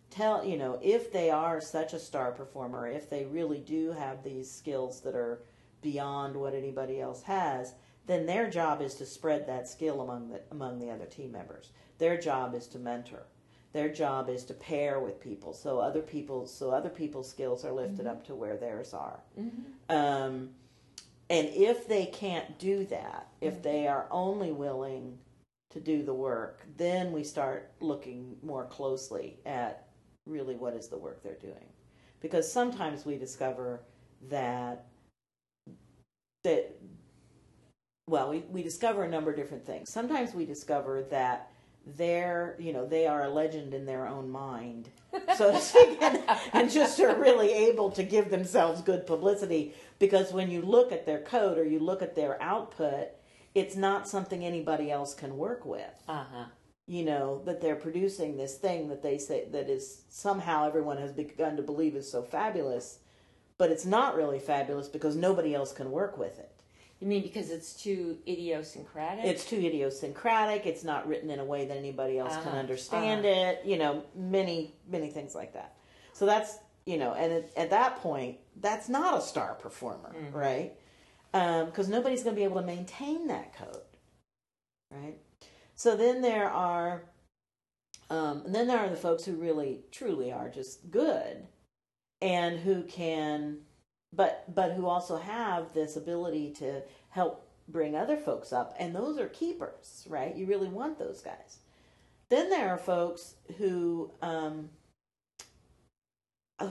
Tell, 0.09 0.43
you 0.43 0.57
know, 0.57 0.77
if 0.83 1.11
they 1.11 1.29
are 1.29 1.61
such 1.61 1.93
a 1.93 1.99
star 1.99 2.31
performer, 2.31 2.87
if 2.87 3.09
they 3.09 3.25
really 3.25 3.59
do 3.59 3.91
have 3.93 4.23
these 4.23 4.51
skills 4.51 4.99
that 5.01 5.15
are 5.15 5.41
beyond 5.81 6.35
what 6.35 6.53
anybody 6.53 6.99
else 6.99 7.23
has, 7.23 7.73
then 8.11 8.25
their 8.25 8.49
job 8.49 8.81
is 8.81 8.95
to 8.95 9.05
spread 9.05 9.47
that 9.47 9.67
skill 9.67 10.01
among 10.01 10.29
the 10.29 10.41
among 10.51 10.79
the 10.79 10.89
other 10.89 11.05
team 11.05 11.31
members. 11.31 11.69
Their 11.97 12.19
job 12.19 12.53
is 12.53 12.67
to 12.67 12.79
mentor. 12.79 13.23
Their 13.73 13.89
job 13.89 14.29
is 14.29 14.43
to 14.45 14.53
pair 14.53 14.99
with 14.99 15.21
people 15.21 15.53
so 15.53 15.79
other 15.79 16.01
people 16.01 16.45
so 16.45 16.71
other 16.71 16.89
people's 16.89 17.29
skills 17.29 17.63
are 17.63 17.71
lifted 17.71 18.07
up 18.07 18.17
mm-hmm. 18.17 18.33
to 18.33 18.35
where 18.35 18.57
theirs 18.57 18.93
are. 18.93 19.21
Mm-hmm. 19.39 19.95
Um, 19.95 20.49
and 21.29 21.47
if 21.53 21.87
they 21.87 22.07
can't 22.07 22.59
do 22.59 22.85
that, 22.87 23.29
if 23.39 23.53
mm-hmm. 23.53 23.61
they 23.61 23.87
are 23.87 24.07
only 24.11 24.51
willing 24.51 25.17
to 25.69 25.79
do 25.79 26.03
the 26.03 26.13
work, 26.13 26.65
then 26.75 27.13
we 27.13 27.23
start 27.23 27.71
looking 27.79 28.35
more 28.43 28.65
closely 28.65 29.39
at 29.45 29.87
really 30.25 30.55
what 30.55 30.73
is 30.73 30.89
the 30.89 30.97
work 30.97 31.23
they're 31.23 31.35
doing. 31.35 31.69
Because 32.19 32.51
sometimes 32.51 33.05
we 33.05 33.17
discover 33.17 33.81
that 34.29 34.87
that 36.43 36.75
well, 38.07 38.29
we, 38.29 38.39
we 38.49 38.63
discover 38.63 39.03
a 39.03 39.09
number 39.09 39.31
of 39.31 39.37
different 39.37 39.65
things. 39.65 39.89
Sometimes 39.89 40.33
we 40.33 40.45
discover 40.45 41.03
that 41.11 41.49
they're 41.97 42.55
you 42.59 42.73
know, 42.73 42.85
they 42.85 43.07
are 43.07 43.23
a 43.23 43.29
legend 43.29 43.73
in 43.73 43.85
their 43.85 44.07
own 44.07 44.29
mind. 44.29 44.89
So 45.37 45.51
to 45.51 45.59
speak, 45.59 45.97
and, 46.01 46.21
and 46.53 46.69
just 46.71 46.99
are 46.99 47.15
really 47.19 47.51
able 47.51 47.89
to 47.91 48.03
give 48.03 48.29
themselves 48.29 48.81
good 48.81 49.07
publicity 49.07 49.73
because 49.99 50.31
when 50.31 50.51
you 50.51 50.61
look 50.61 50.91
at 50.91 51.05
their 51.05 51.21
code 51.21 51.57
or 51.57 51.65
you 51.65 51.79
look 51.79 52.01
at 52.01 52.15
their 52.15 52.41
output, 52.41 53.09
it's 53.55 53.75
not 53.75 54.07
something 54.07 54.45
anybody 54.45 54.91
else 54.91 55.13
can 55.13 55.37
work 55.37 55.65
with 55.65 56.03
Uh 56.07 56.23
huh. 56.31 56.45
you 56.87 57.03
know 57.03 57.41
that 57.45 57.61
they're 57.61 57.75
producing 57.75 58.37
this 58.37 58.55
thing 58.57 58.87
that 58.89 59.03
they 59.03 59.17
say 59.17 59.45
that 59.51 59.69
is 59.69 60.03
somehow 60.09 60.65
everyone 60.67 60.97
has 60.97 61.11
begun 61.11 61.55
to 61.57 61.61
believe 61.63 61.95
is 61.95 62.09
so 62.09 62.23
fabulous 62.23 62.99
but 63.57 63.69
it's 63.69 63.85
not 63.85 64.15
really 64.15 64.39
fabulous 64.39 64.87
because 64.87 65.15
nobody 65.15 65.53
else 65.53 65.73
can 65.73 65.91
work 65.91 66.17
with 66.17 66.39
it 66.39 66.60
You 67.01 67.07
mean 67.07 67.23
because 67.23 67.49
it's 67.49 67.73
too 67.73 68.19
idiosyncratic? 68.27 69.25
it's 69.25 69.43
too 69.43 69.57
idiosyncratic. 69.57 70.65
It's 70.65 70.83
not 70.83 71.07
written 71.07 71.29
in 71.29 71.39
a 71.39 71.45
way 71.45 71.65
that 71.65 71.75
anybody 71.75 72.17
else 72.19 72.33
can 72.37 72.47
Uh-huh, 72.49 72.57
understand 72.59 73.25
it 73.25 73.61
you 73.65 73.77
know 73.77 74.03
many 74.15 74.75
many 74.87 75.09
things 75.09 75.35
like 75.35 75.53
that. 75.53 75.75
So 76.13 76.25
that's 76.25 76.59
you 76.85 76.97
know 76.97 77.13
and 77.13 77.33
at, 77.33 77.57
at 77.57 77.69
that 77.71 77.97
point 77.97 78.37
that's 78.61 78.87
not 78.87 79.17
a 79.17 79.21
star 79.21 79.55
performer 79.55 80.13
Mm-hmm. 80.15 80.37
right? 80.37 80.73
Because 81.65 81.87
nobody's 81.89 82.23
going 82.23 82.35
to 82.35 82.39
be 82.39 82.43
able 82.43 82.59
to 82.61 82.67
maintain 82.67 83.27
that 83.27 83.53
code 83.55 83.81
right? 84.91 85.17
So 85.75 85.95
then 85.97 86.21
there 86.21 86.49
are 86.49 87.03
um, 88.11 88.43
and 88.45 88.53
then 88.53 88.67
there 88.67 88.77
are 88.77 88.89
the 88.89 88.95
folks 88.97 89.23
who 89.25 89.33
really 89.35 89.81
truly 89.91 90.31
are 90.31 90.49
just 90.49 90.91
good 90.91 91.47
and 92.21 92.59
who 92.59 92.83
can 92.83 93.59
but 94.13 94.43
but 94.53 94.73
who 94.73 94.87
also 94.87 95.17
have 95.17 95.73
this 95.73 95.95
ability 95.95 96.51
to 96.51 96.81
help 97.09 97.47
bring 97.67 97.95
other 97.95 98.17
folks 98.17 98.51
up 98.51 98.73
and 98.79 98.93
those 98.95 99.17
are 99.17 99.27
keepers 99.27 100.05
right? 100.09 100.35
You 100.35 100.45
really 100.45 100.69
want 100.69 100.97
those 100.99 101.21
guys. 101.21 101.59
Then 102.29 102.49
there 102.49 102.69
are 102.69 102.77
folks 102.77 103.35
who 103.57 104.11
um, 104.21 104.69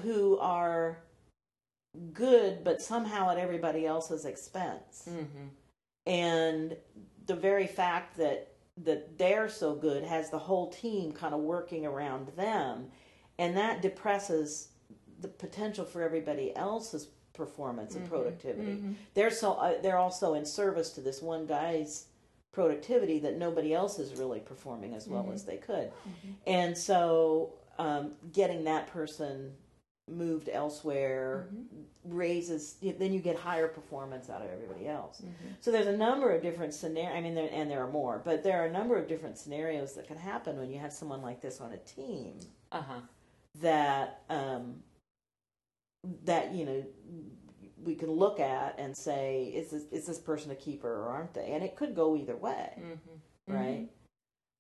who 0.02 0.38
are 0.38 1.02
good 2.12 2.62
but 2.64 2.80
somehow 2.80 3.30
at 3.30 3.38
everybody 3.38 3.86
else's 3.86 4.24
expense. 4.24 5.08
Mm-hmm. 5.08 5.46
and 6.06 6.76
the 7.26 7.34
very 7.34 7.66
fact 7.66 8.16
that 8.16 8.48
that 8.76 9.18
they're 9.18 9.48
so 9.48 9.74
good 9.74 10.02
has 10.04 10.30
the 10.30 10.38
whole 10.38 10.70
team 10.70 11.12
kind 11.12 11.34
of 11.34 11.40
working 11.40 11.84
around 11.84 12.28
them 12.36 12.86
and 13.38 13.56
that 13.56 13.82
depresses 13.82 14.68
the 15.20 15.28
potential 15.28 15.84
for 15.84 16.02
everybody 16.02 16.54
else's 16.56 17.08
performance 17.44 17.94
and 17.96 18.04
productivity. 18.14 18.74
They're 19.14 19.30
so 19.42 19.48
uh, 19.54 19.80
they're 19.82 20.02
also 20.06 20.28
in 20.34 20.44
service 20.44 20.88
to 20.96 21.00
this 21.08 21.18
one 21.22 21.46
guy's 21.46 21.92
productivity 22.52 23.18
that 23.20 23.36
nobody 23.46 23.70
else 23.80 23.94
is 24.04 24.18
really 24.20 24.40
performing 24.40 24.92
as 24.94 25.04
well 25.12 25.26
as 25.34 25.44
they 25.44 25.56
could. 25.56 25.88
And 26.46 26.76
so 26.76 27.54
um, 27.78 28.04
getting 28.32 28.64
that 28.64 28.84
person 28.98 29.52
moved 30.08 30.48
elsewhere 30.52 31.46
raises 32.04 32.74
then 33.02 33.12
you 33.12 33.20
get 33.20 33.36
higher 33.36 33.68
performance 33.68 34.28
out 34.28 34.42
of 34.42 34.48
everybody 34.50 34.88
else. 34.88 35.22
So 35.60 35.70
there's 35.70 35.86
a 35.86 35.96
number 35.96 36.28
of 36.34 36.42
different 36.42 36.72
scenarios 36.74 37.16
i 37.16 37.20
mean 37.20 37.34
there, 37.36 37.48
and 37.52 37.70
there 37.70 37.82
are 37.84 37.90
more 38.00 38.20
but 38.24 38.42
there 38.42 38.58
are 38.60 38.66
a 38.66 38.72
number 38.80 38.96
of 39.00 39.06
different 39.12 39.36
scenarios 39.38 39.88
that 39.96 40.06
can 40.10 40.16
happen 40.32 40.52
when 40.58 40.70
you 40.72 40.78
have 40.84 40.92
someone 40.92 41.22
like 41.28 41.40
this 41.40 41.60
on 41.60 41.70
a 41.72 41.80
team 41.96 42.32
Uh 42.72 42.82
huh. 42.90 43.00
that 43.60 44.22
um, 44.28 44.64
that 46.24 46.52
you 46.54 46.64
know 46.64 46.84
we 47.84 47.94
can 47.94 48.10
look 48.10 48.40
at 48.40 48.74
and 48.78 48.96
say 48.96 49.44
is 49.54 49.70
this, 49.70 49.84
is 49.90 50.06
this 50.06 50.18
person 50.18 50.50
a 50.50 50.54
keeper 50.54 50.88
or 51.02 51.08
aren't 51.08 51.34
they 51.34 51.52
and 51.52 51.62
it 51.64 51.76
could 51.76 51.94
go 51.94 52.16
either 52.16 52.36
way 52.36 52.70
Mm-hmm. 52.78 53.52
right 53.54 53.88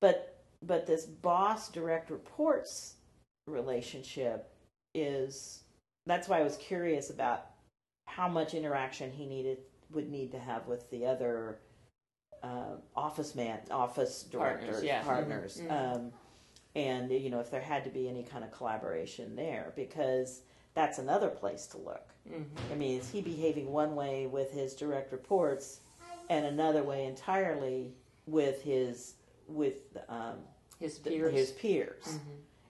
but 0.00 0.42
but 0.62 0.86
this 0.86 1.04
boss 1.06 1.70
direct 1.70 2.10
reports 2.10 2.94
relationship 3.46 4.50
is 4.94 5.62
that's 6.06 6.28
why 6.28 6.40
I 6.40 6.42
was 6.42 6.56
curious 6.56 7.10
about 7.10 7.46
how 8.06 8.28
much 8.28 8.54
interaction 8.54 9.10
he 9.10 9.26
needed 9.26 9.58
would 9.90 10.10
need 10.10 10.32
to 10.32 10.38
have 10.38 10.66
with 10.66 10.90
the 10.90 11.06
other 11.06 11.58
uh, 12.42 12.76
office 12.96 13.34
man, 13.34 13.60
office 13.70 14.22
Partners, 14.24 14.60
directors, 14.64 14.84
yeah. 14.84 15.02
partners, 15.02 15.60
Mhm, 15.62 15.68
mhm. 15.68 15.96
Um, 15.96 16.12
and 16.74 17.10
you 17.10 17.28
know 17.30 17.40
if 17.40 17.50
there 17.50 17.60
had 17.60 17.84
to 17.84 17.90
be 17.90 18.08
any 18.08 18.22
kind 18.22 18.44
of 18.44 18.50
collaboration 18.50 19.36
there 19.36 19.72
because 19.76 20.42
that's 20.74 20.98
another 20.98 21.28
place 21.28 21.66
to 21.68 21.78
look. 21.78 22.14
Mhm. 22.28 22.44
I 22.70 22.74
mean, 22.74 22.98
is 23.00 23.10
he 23.10 23.20
behaving 23.20 23.70
one 23.72 23.96
way 23.96 24.26
with 24.26 24.50
his 24.52 24.74
direct 24.74 25.12
reports, 25.12 25.80
and 26.28 26.46
another 26.46 26.82
way 26.82 27.06
entirely 27.06 27.94
with 28.26 28.62
his 28.62 29.14
with 29.48 29.96
um, 30.08 30.38
His 30.78 30.98
peers. 30.98 31.32
his 31.32 31.50
peers? 31.52 32.04
Mhm. 32.06 32.20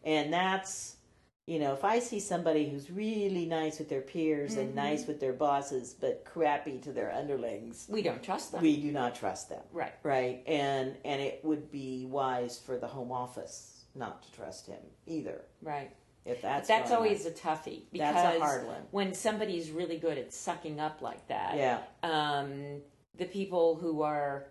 And 0.04 0.32
that's, 0.32 0.96
you 1.44 1.58
know, 1.58 1.74
if 1.74 1.84
I 1.84 1.98
see 1.98 2.18
somebody 2.20 2.70
who's 2.70 2.90
really 2.90 3.44
nice 3.44 3.78
with 3.78 3.90
their 3.90 4.00
peers 4.00 4.54
and 4.56 4.70
Mhm. 4.70 4.76
nice 4.76 5.06
with 5.06 5.20
their 5.20 5.34
bosses, 5.34 5.92
but 5.92 6.24
crappy 6.24 6.78
to 6.78 6.92
their 6.92 7.12
underlings, 7.12 7.86
We 7.90 8.00
don't 8.00 8.22
trust 8.22 8.52
them. 8.52 8.62
we 8.62 8.80
do 8.80 8.90
not 8.92 9.14
trust 9.14 9.50
them, 9.50 9.62
right. 9.72 9.92
right? 10.02 10.42
And 10.46 10.96
and 11.04 11.20
it 11.20 11.44
would 11.44 11.70
be 11.70 12.06
wise 12.06 12.58
for 12.58 12.78
the 12.78 12.86
home 12.88 13.12
office 13.12 13.84
not 13.94 14.22
to 14.22 14.32
trust 14.32 14.66
him 14.68 14.80
either, 15.06 15.44
Right. 15.60 15.90
If 16.24 16.42
that's 16.42 16.70
always 16.90 17.24
on. 17.26 17.32
a 17.32 17.34
toughie 17.34 17.82
because 17.92 18.14
That's 18.14 18.36
a 18.36 18.40
hard 18.40 18.66
one. 18.66 18.82
when 18.90 19.14
somebody's 19.14 19.70
really 19.70 19.96
good 19.96 20.18
at 20.18 20.32
sucking 20.32 20.78
up 20.78 21.00
like 21.00 21.26
that, 21.28 21.56
yeah, 21.56 21.78
um, 22.02 22.80
the 23.16 23.24
people 23.24 23.76
who 23.76 24.02
are 24.02 24.46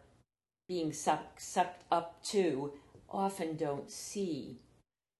being 0.67 0.91
sucked 0.91 1.41
sucked 1.41 1.83
up 1.91 2.21
to 2.23 2.73
often 3.09 3.55
don't 3.55 3.89
see 3.89 4.59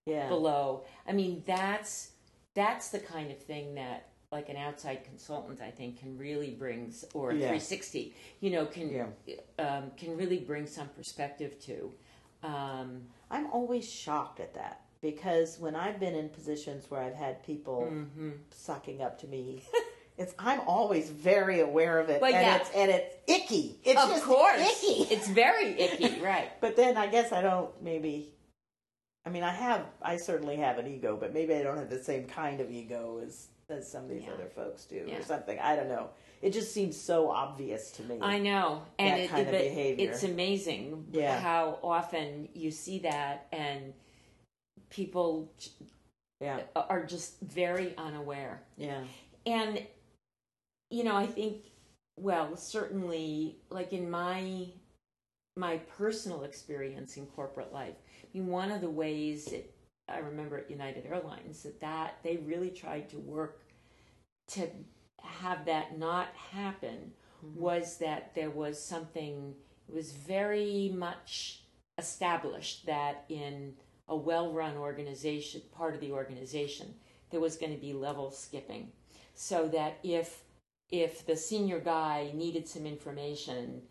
yeah, 0.05 0.27
below. 0.27 0.85
I 1.07 1.11
mean, 1.13 1.43
that's 1.45 2.11
that's 2.55 2.89
the 2.89 2.99
kind 2.99 3.31
of 3.31 3.37
thing 3.37 3.75
that 3.75 4.09
like 4.31 4.49
an 4.49 4.57
outside 4.57 5.03
consultant, 5.03 5.59
I 5.61 5.71
think, 5.71 5.99
can 5.99 6.17
really 6.17 6.51
bring, 6.51 6.93
or 7.15 7.31
Yeah. 7.31 7.47
360, 7.47 8.13
you 8.41 8.51
know, 8.51 8.65
can 8.67 8.89
Yeah. 9.25 9.35
um, 9.57 9.91
can 9.97 10.15
really 10.17 10.39
bring 10.39 10.67
some 10.67 10.87
perspective 10.89 11.59
to. 11.61 11.93
Um, 12.43 13.07
I'm 13.31 13.47
always 13.51 13.89
shocked 13.89 14.39
at 14.39 14.53
that 14.53 14.81
because 15.01 15.57
when 15.59 15.75
I've 15.75 15.99
been 15.99 16.15
in 16.15 16.29
positions 16.29 16.89
where 16.89 17.01
I've 17.01 17.15
had 17.15 17.43
people 17.43 17.87
mhm. 17.89 18.33
sucking 18.51 19.01
up 19.01 19.19
to 19.21 19.27
me. 19.27 19.63
It's 20.21 20.35
I'm 20.37 20.59
always 20.67 21.09
very 21.09 21.61
aware 21.61 21.97
of 21.97 22.09
it, 22.09 22.21
Well, 22.21 22.33
and 22.35 22.45
yeah. 22.45 22.57
it's 22.57 22.69
and 22.75 22.91
it's 22.91 23.15
icky. 23.25 23.79
It's 23.85 23.97
Of 24.03 24.09
just 24.09 24.25
course, 24.25 24.59
icky. 24.59 25.03
it's 25.15 25.29
very 25.29 25.79
icky, 25.79 26.19
right? 26.19 26.59
But 26.59 26.75
then 26.75 26.97
I 26.97 27.07
guess 27.07 27.31
I 27.31 27.41
don't 27.41 27.69
maybe. 27.81 28.33
I 29.25 29.29
mean, 29.29 29.43
I 29.43 29.53
have 29.53 29.85
I 30.01 30.17
certainly 30.17 30.57
have 30.57 30.77
an 30.77 30.87
ego, 30.87 31.15
but 31.17 31.33
maybe 31.33 31.53
I 31.55 31.63
don't 31.63 31.77
have 31.77 31.89
the 31.89 32.03
same 32.03 32.25
kind 32.25 32.59
of 32.59 32.69
ego 32.69 33.21
as 33.25 33.47
as 33.69 33.89
some 33.89 34.03
of 34.03 34.09
these 34.09 34.23
Yeah. 34.23 34.33
other 34.33 34.49
folks 34.53 34.83
do, 34.83 35.05
Yeah. 35.07 35.19
or 35.19 35.23
something. 35.23 35.57
I 35.57 35.77
don't 35.77 35.87
know. 35.87 36.09
It 36.41 36.51
just 36.51 36.73
seems 36.73 36.99
so 36.99 37.29
obvious 37.31 37.89
to 37.91 38.03
me. 38.03 38.19
I 38.21 38.39
know, 38.39 38.81
and 38.97 39.13
That 39.13 39.19
it, 39.21 39.29
kind 39.29 39.47
of 39.47 39.51
behavior. 39.53 40.11
it's 40.11 40.23
amazing 40.23 41.07
Yeah. 41.13 41.39
how 41.39 41.79
often 41.81 42.49
you 42.53 42.71
see 42.71 42.99
that, 42.99 43.47
and 43.53 43.93
people 44.89 45.51
yeah, 46.41 46.61
are 46.75 47.05
just 47.05 47.39
very 47.41 47.93
unaware. 47.97 48.63
yeah, 48.77 49.01
And 49.45 49.85
you 50.89 51.03
know, 51.03 51.15
I 51.15 51.27
think, 51.27 51.71
well, 52.17 52.55
certainly, 52.57 53.57
like 53.69 53.93
in 53.93 54.09
my 54.09 54.67
my 55.55 55.77
personal 55.97 56.43
experience 56.43 57.17
in 57.17 57.25
corporate 57.27 57.73
life, 57.73 57.95
I 58.23 58.37
mean, 58.37 58.47
one 58.47 58.71
of 58.71 58.81
the 58.81 58.89
ways 58.89 59.45
that 59.45 59.69
I 60.07 60.19
remember 60.19 60.57
at 60.57 60.69
United 60.69 61.05
Airlines 61.05 61.63
that 61.63 61.79
that 61.81 62.17
they 62.23 62.37
really 62.37 62.69
tried 62.69 63.09
to 63.09 63.17
work 63.17 63.61
to 64.49 64.67
have 65.21 65.65
that 65.65 65.99
not 65.99 66.29
happen 66.51 67.11
mm-hmm. 67.45 67.59
was 67.59 67.97
that 67.97 68.33
there 68.35 68.49
was 68.49 68.81
something 68.81 69.53
it 69.87 69.93
was 69.93 70.11
very 70.11 70.91
much 70.95 71.63
established 71.97 72.85
that 72.85 73.25
in 73.29 73.73
a 74.09 74.15
well-run 74.15 74.75
organization 74.77 75.61
part 75.71 75.93
of 75.95 76.01
the 76.01 76.11
organization 76.11 76.93
there 77.31 77.39
was 77.39 77.55
going 77.57 77.71
to 77.71 77.77
be 77.79 77.93
level 77.93 78.31
skipping 78.31 78.91
so 79.35 79.67
that 79.67 79.97
if 80.03 80.41
if 80.91 81.25
the 81.25 81.35
senior 81.35 81.79
guy 81.79 82.31
needed 82.33 82.67
some 82.67 82.85
information 82.85 83.81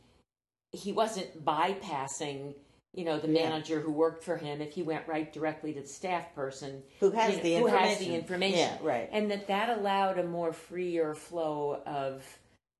he 0.73 0.93
wasn't 0.93 1.45
bypassing 1.45 2.55
you 2.95 3.05
know 3.05 3.19
the 3.19 3.29
Yeah. 3.29 3.45
manager 3.49 3.81
who 3.81 3.93
worked 3.93 4.25
for 4.25 4.37
him 4.37 4.61
if 4.61 4.73
he 4.73 4.83
went 4.83 5.07
right 5.07 5.33
directly 5.33 5.73
to 5.75 5.81
the 5.83 5.87
staff 5.87 6.35
person 6.35 6.83
who 7.01 7.11
has 7.13 7.31
you 7.31 7.37
know, 7.37 7.43
the 7.43 7.55
who 7.55 7.67
information? 7.67 7.89
has 7.89 7.99
the 7.99 8.15
information 8.15 8.59
Yeah, 8.59 8.79
right. 8.83 9.09
and 9.13 9.31
that 9.31 9.47
that 9.47 9.79
allowed 9.79 10.19
a 10.19 10.25
more 10.25 10.53
freer 10.53 11.15
flow 11.15 11.83
of 11.87 12.25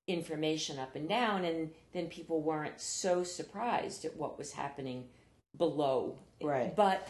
information 0.09 0.79
up 0.79 0.97
and 0.97 1.09
down 1.09 1.45
and 1.45 1.71
then 1.93 2.07
people 2.09 2.41
weren't 2.43 2.81
so 2.81 3.23
surprised 3.23 4.05
at 4.07 4.17
what 4.17 4.39
was 4.39 4.53
happening 4.53 5.05
below 5.57 6.19
Right. 6.43 6.75
but 6.75 7.09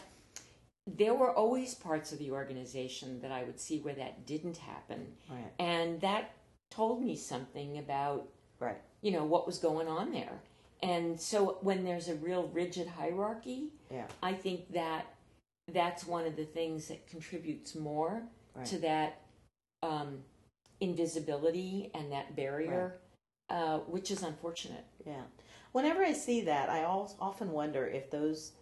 there 0.97 1.13
were 1.13 1.31
always 1.33 1.75
parts 1.75 2.11
of 2.11 2.19
the 2.19 2.31
organization 2.31 3.19
that 3.21 3.31
i 3.31 3.43
would 3.43 3.59
see 3.59 3.79
where 3.79 3.93
that 3.95 4.25
didn't 4.25 4.57
happen 4.57 5.07
Right. 5.29 5.51
and 5.59 5.99
that 6.01 6.31
told 6.71 7.01
me 7.03 7.15
something 7.15 7.77
about 7.77 8.27
Right. 8.59 8.77
you 9.01 9.11
know 9.11 9.25
what 9.25 9.45
was 9.45 9.57
going 9.59 9.87
on 9.87 10.11
there 10.11 10.41
and 10.81 11.19
so 11.19 11.57
when 11.61 11.83
there's 11.83 12.07
a 12.07 12.15
real 12.15 12.47
rigid 12.53 12.87
hierarchy 12.87 13.69
Yeah. 13.91 14.07
I 14.23 14.33
think 14.33 14.71
that 14.73 15.05
that's 15.73 16.05
one 16.07 16.25
of 16.25 16.35
the 16.35 16.45
things 16.45 16.87
that 16.87 17.07
contributes 17.07 17.75
more 17.75 18.23
Right. 18.55 18.65
to 18.67 18.77
that 18.79 19.21
um, 19.83 20.23
invisibility 20.81 21.91
and 21.93 22.11
that 22.11 22.35
barrier, 22.35 22.99
uh, 23.49 23.79
which 23.79 24.11
is 24.11 24.23
unfortunate. 24.23 24.83
Yeah. 25.05 25.23
Whenever 25.71 26.03
I 26.03 26.13
see 26.13 26.41
that, 26.41 26.69
I 26.69 26.83
often 26.83 27.51
wonder 27.51 27.85
if 27.87 28.09
those 28.09 28.53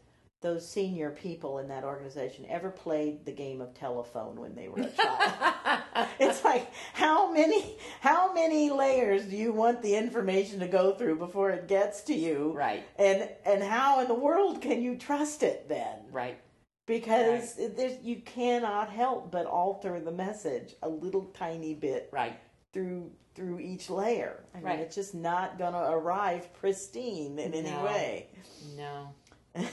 those 0.42 0.68
senior 0.68 1.10
people 1.10 1.58
in 1.58 1.68
that 1.70 1.84
organization 1.84 2.46
ever 2.48 2.70
played 2.70 3.26
the 3.26 3.32
game 3.32 3.60
of 3.60 3.74
telephone 3.74 4.40
when 4.40 4.54
they 4.54 4.68
were 4.68 4.82
a 4.82 4.90
child. 4.90 6.08
it's 6.20 6.44
like 6.44 6.72
how 6.94 7.32
many 7.34 7.76
how 8.02 8.34
many 8.34 8.70
layers 8.70 9.26
do 9.26 9.36
you 9.36 9.52
want 9.52 9.82
the 9.82 9.96
information 9.96 10.60
to 10.60 10.68
go 10.68 10.94
through 10.94 11.16
before 11.18 11.50
it 11.50 11.68
gets 11.68 12.02
to 12.04 12.14
you? 12.14 12.52
right, 12.56 12.84
And 12.98 13.28
and 13.46 13.64
how 13.64 14.00
in 14.02 14.08
the 14.08 14.14
world 14.14 14.62
can 14.62 14.82
you 14.82 14.96
trust 14.96 15.42
it 15.42 15.68
then? 15.68 15.98
right, 16.12 16.38
Because 16.86 17.56
there's, 17.76 18.00
you 18.04 18.18
cannot 18.18 18.90
help 18.92 19.32
but 19.32 19.48
alter 19.48 20.00
the 20.00 20.12
message 20.12 20.76
a 20.84 20.90
little 20.90 21.26
tiny 21.34 21.74
bit 21.74 22.10
right. 22.12 22.40
through 22.74 23.12
through 23.34 23.60
each 23.60 23.90
layer. 23.90 24.44
I 24.54 24.58
mean, 24.58 24.66
Right. 24.66 24.80
it's 24.80 24.96
just 24.96 25.14
not 25.16 25.58
going 25.60 25.74
to 25.74 25.92
arrive 25.92 26.52
pristine 26.54 27.38
in 27.40 27.54
any 27.54 27.70
No. 27.70 27.84
way. 27.86 28.30
No. 28.76 29.14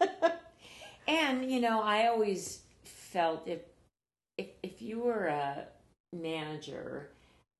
and 1.08 1.50
you 1.50 1.60
know, 1.60 1.80
I 1.82 2.06
always 2.06 2.60
felt 2.84 3.46
if 3.46 3.60
if 4.36 4.48
if 4.62 4.82
you 4.82 5.00
were 5.00 5.26
a 5.26 5.66
manager 6.14 7.10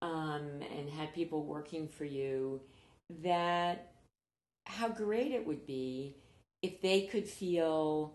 um, 0.02 0.60
and 0.76 0.88
had 0.88 1.12
people 1.14 1.44
working 1.44 1.88
for 1.88 2.04
you, 2.04 2.60
that 3.22 3.92
how 4.66 4.88
great 4.88 5.32
it 5.32 5.46
would 5.46 5.66
be 5.66 6.14
if 6.62 6.80
they 6.80 7.02
could 7.02 7.26
feel 7.26 8.14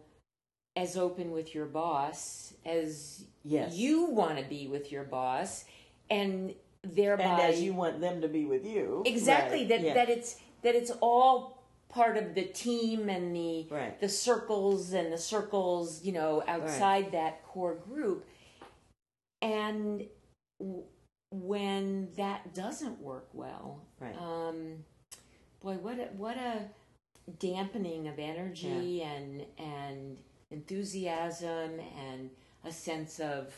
as 0.76 0.98
open 0.98 1.32
with 1.32 1.54
your 1.54 1.66
boss 1.66 2.54
as 2.66 3.26
Yes. 3.46 3.76
you 3.76 4.06
want 4.06 4.38
to 4.38 4.44
be 4.46 4.68
with 4.68 4.92
your 4.92 5.04
boss, 5.04 5.66
and 6.10 6.54
thereby 6.84 7.24
and 7.24 7.42
as 7.42 7.62
you 7.62 7.74
want 7.74 8.00
them 8.00 8.22
to 8.22 8.28
be 8.28 8.46
with 8.46 8.66
you. 8.66 9.04
exactly 9.06 9.60
Right. 9.60 9.70
that 9.70 9.82
Yeah. 9.82 9.94
that 9.94 10.10
it's 10.10 10.38
that 10.62 10.76
it's 10.76 10.92
all 11.02 11.63
part 11.94 12.18
of 12.18 12.34
the 12.34 12.44
team 12.44 13.08
and 13.10 13.36
the 13.36 13.68
Right. 13.70 14.00
the 14.00 14.10
circles 14.10 14.94
and 14.94 15.14
the 15.14 15.18
circles 15.18 16.04
you 16.04 16.12
know 16.12 16.44
outside 16.48 17.12
that 17.12 17.44
core 17.46 17.76
group 17.76 18.26
and 19.42 20.06
w- 20.60 20.84
when 21.32 22.10
that 22.18 22.54
doesn't 22.54 23.00
work 23.00 23.28
well 23.34 23.82
Right. 24.00 24.16
um 24.18 24.84
boy 25.62 25.76
what 25.76 26.00
a, 26.00 26.06
what 26.18 26.38
a 26.38 26.70
dampening 27.40 28.08
of 28.08 28.20
energy 28.20 29.02
and 29.04 29.46
and 29.58 30.18
enthusiasm 30.52 31.80
and 31.98 32.30
a 32.64 32.72
sense 32.72 33.20
of 33.20 33.54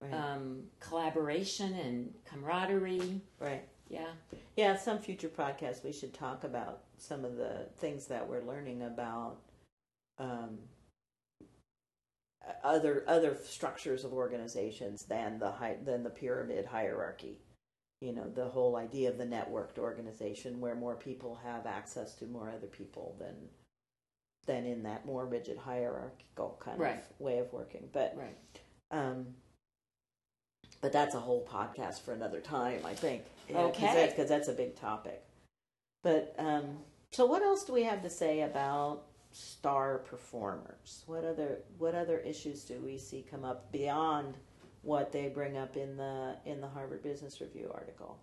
Right. 0.00 0.14
um, 0.14 0.62
collaboration 0.78 1.74
and 1.74 2.14
camaraderie 2.24 3.20
right. 3.40 3.66
Yeah 3.88 4.12
Yeah, 4.56 4.76
some 4.76 4.98
future 4.98 5.28
podcast 5.28 5.84
we 5.84 5.92
should 5.92 6.12
talk 6.14 6.44
about 6.44 6.80
some 6.98 7.24
of 7.24 7.36
the 7.36 7.66
things 7.78 8.06
that 8.08 8.28
we're 8.28 8.42
learning 8.42 8.82
about 8.82 9.38
um, 10.18 10.58
other 12.64 13.04
other 13.06 13.36
structures 13.44 14.04
of 14.04 14.12
organizations 14.12 15.04
than 15.04 15.38
the 15.38 15.50
hi- 15.50 15.76
than 15.84 16.02
the 16.02 16.10
pyramid 16.10 16.66
hierarchy. 16.66 17.38
You 18.00 18.12
know, 18.12 18.28
the 18.28 18.46
whole 18.48 18.76
idea 18.76 19.10
of 19.10 19.18
the 19.18 19.24
networked 19.26 19.78
organization 19.78 20.60
where 20.60 20.74
more 20.74 20.94
people 20.94 21.34
have 21.44 21.66
access 21.66 22.14
to 22.16 22.26
more 22.26 22.50
other 22.50 22.66
people 22.68 23.16
than 23.18 23.34
than 24.46 24.64
in 24.66 24.82
that 24.84 25.04
more 25.04 25.26
rigid 25.26 25.58
hierarchical 25.58 26.56
kind 26.60 26.78
Right. 26.78 26.98
of 26.98 27.20
way 27.20 27.38
of 27.38 27.52
working. 27.52 27.88
But 27.92 28.14
right 28.16 28.36
um, 28.90 29.26
but 30.80 30.92
that's 30.92 31.14
a 31.14 31.20
whole 31.20 31.44
podcast 31.44 32.00
for 32.02 32.12
another 32.12 32.40
time, 32.40 32.80
I 32.84 32.94
think. 32.94 33.24
Okay. 33.54 34.06
Because 34.10 34.28
that's 34.28 34.48
a 34.48 34.52
big 34.52 34.76
topic. 34.76 35.22
But 36.02 36.34
um, 36.38 36.78
so, 37.10 37.26
what 37.26 37.42
else 37.42 37.64
do 37.64 37.72
we 37.72 37.82
have 37.84 38.02
to 38.02 38.10
say 38.10 38.42
about 38.42 39.04
star 39.32 39.98
performers? 39.98 41.04
What 41.06 41.24
other 41.24 41.60
what 41.78 41.94
other 41.94 42.18
issues 42.18 42.64
do 42.64 42.80
we 42.84 42.98
see 42.98 43.24
come 43.28 43.44
up 43.44 43.70
beyond 43.72 44.36
what 44.82 45.12
they 45.12 45.28
bring 45.28 45.56
up 45.56 45.76
in 45.76 45.96
the 45.96 46.36
in 46.44 46.60
the 46.60 46.68
Harvard 46.68 47.02
Business 47.02 47.40
Review 47.40 47.70
article? 47.72 48.18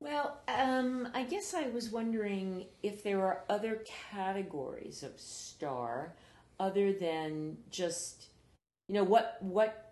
Well, 0.00 0.38
um, 0.46 1.08
I 1.12 1.24
guess 1.24 1.54
I 1.54 1.68
was 1.68 1.90
wondering 1.90 2.66
if 2.82 3.02
there 3.02 3.20
are 3.24 3.42
other 3.48 3.82
categories 4.12 5.02
of 5.02 5.18
star 5.18 6.14
other 6.60 6.92
than 6.92 7.56
just, 7.70 8.26
you 8.86 8.94
know, 8.94 9.04
what 9.04 9.38
what 9.40 9.87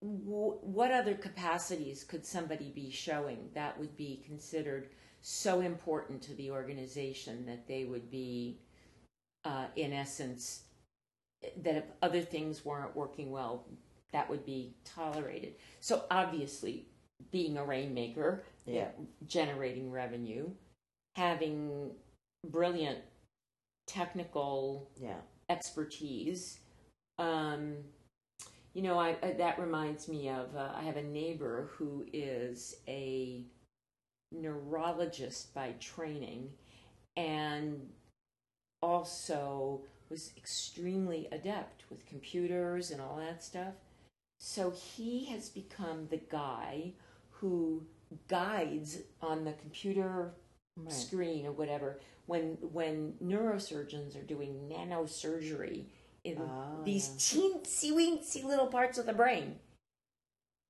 wh- 0.00 0.62
what 0.64 0.90
other 0.90 1.14
capacities 1.14 2.04
could 2.04 2.24
somebody 2.24 2.70
be 2.70 2.90
showing 2.90 3.50
that 3.54 3.78
would 3.78 3.96
be 3.96 4.22
considered 4.26 4.90
so 5.20 5.60
important 5.60 6.22
to 6.22 6.34
the 6.34 6.50
organization 6.50 7.44
that 7.46 7.66
they 7.66 7.84
would 7.84 8.10
be, 8.10 8.60
uh, 9.44 9.66
in 9.76 9.92
essence, 9.92 10.64
that 11.62 11.76
if 11.76 11.84
other 12.02 12.20
things 12.22 12.64
weren't 12.64 12.94
working 12.96 13.30
well, 13.30 13.64
that 14.12 14.28
would 14.30 14.44
be 14.44 14.74
tolerated. 14.84 15.54
So 15.80 16.04
obviously, 16.10 16.86
being 17.30 17.56
a 17.58 17.64
rainmaker, 17.64 18.44
Yeah. 18.64 18.92
generating 19.26 19.90
revenue, 19.90 20.54
having 21.16 21.94
brilliant 22.44 23.04
technical 23.86 24.90
Yeah. 24.96 25.20
expertise. 25.48 26.60
Um, 27.18 27.92
you 28.78 28.84
know, 28.84 28.96
I, 28.96 29.16
I, 29.24 29.32
that 29.32 29.58
reminds 29.58 30.06
me 30.06 30.28
of 30.28 30.54
uh, 30.54 30.68
I 30.72 30.84
have 30.84 30.96
a 30.96 31.02
neighbor 31.02 31.68
who 31.72 32.06
is 32.12 32.76
a 32.86 33.42
neurologist 34.30 35.52
by 35.52 35.74
training 35.80 36.50
and 37.16 37.88
also 38.80 39.80
was 40.08 40.30
extremely 40.36 41.26
adept 41.32 41.86
with 41.90 42.06
computers 42.06 42.92
and 42.92 43.00
all 43.00 43.16
that 43.16 43.42
stuff. 43.42 43.74
So 44.38 44.70
he 44.70 45.24
has 45.24 45.48
become 45.48 46.06
the 46.08 46.20
guy 46.30 46.92
who 47.30 47.82
guides 48.28 48.98
on 49.20 49.44
the 49.44 49.54
computer 49.54 50.34
Right. 50.76 50.92
screen 50.92 51.44
or 51.44 51.50
whatever 51.50 51.98
when 52.26 52.56
when 52.72 53.14
neurosurgeons 53.20 54.16
are 54.16 54.22
doing 54.22 54.68
nanosurgery 54.70 55.86
in 56.36 56.42
Ah, 56.48 56.82
these 56.84 57.08
yeah. 57.08 57.16
teensy 57.42 57.90
weensy 57.92 58.44
little 58.44 58.68
parts 58.68 58.98
of 58.98 59.06
the 59.06 59.12
brain 59.12 59.56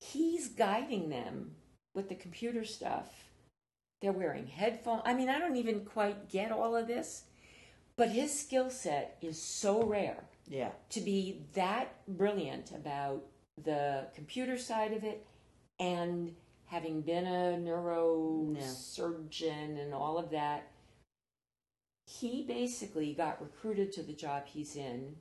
he's 0.00 0.48
guiding 0.48 1.08
them 1.10 1.52
with 1.94 2.08
the 2.08 2.14
computer 2.14 2.64
stuff 2.64 3.24
they're 4.00 4.12
wearing 4.12 4.46
headphones 4.46 5.02
i 5.04 5.12
mean 5.14 5.28
i 5.28 5.38
don't 5.38 5.56
even 5.56 5.84
quite 5.84 6.28
get 6.30 6.50
all 6.52 6.74
of 6.76 6.86
this 6.86 7.24
but 7.96 8.10
his 8.10 8.32
skill 8.38 8.70
set 8.70 9.16
is 9.20 9.40
so 9.42 9.82
rare 9.82 10.22
Yeah. 10.46 10.70
to 10.90 11.00
be 11.00 11.42
that 11.54 11.94
brilliant 12.06 12.70
about 12.70 13.24
the 13.64 14.06
computer 14.14 14.56
side 14.56 14.92
of 14.92 15.02
it 15.02 15.26
and 15.80 16.32
having 16.66 17.00
been 17.02 17.26
a 17.26 17.56
neurosurgeon 17.58 19.80
and 19.82 19.92
all 19.94 20.16
of 20.18 20.30
that 20.30 20.68
he 22.06 22.44
basically 22.46 23.14
got 23.14 23.40
recruited 23.42 23.90
to 23.92 24.02
the 24.02 24.12
job 24.12 24.44
he's 24.46 24.76
in 24.76 25.16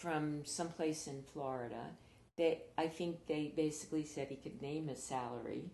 from 0.00 0.44
someplace 0.46 1.06
in 1.06 1.22
Florida. 1.22 1.90
They, 2.38 2.62
I 2.78 2.86
think 2.86 3.26
they 3.26 3.52
basically 3.54 4.04
said 4.04 4.28
he 4.28 4.36
could 4.36 4.62
name 4.62 4.88
his 4.88 5.02
salary. 5.02 5.70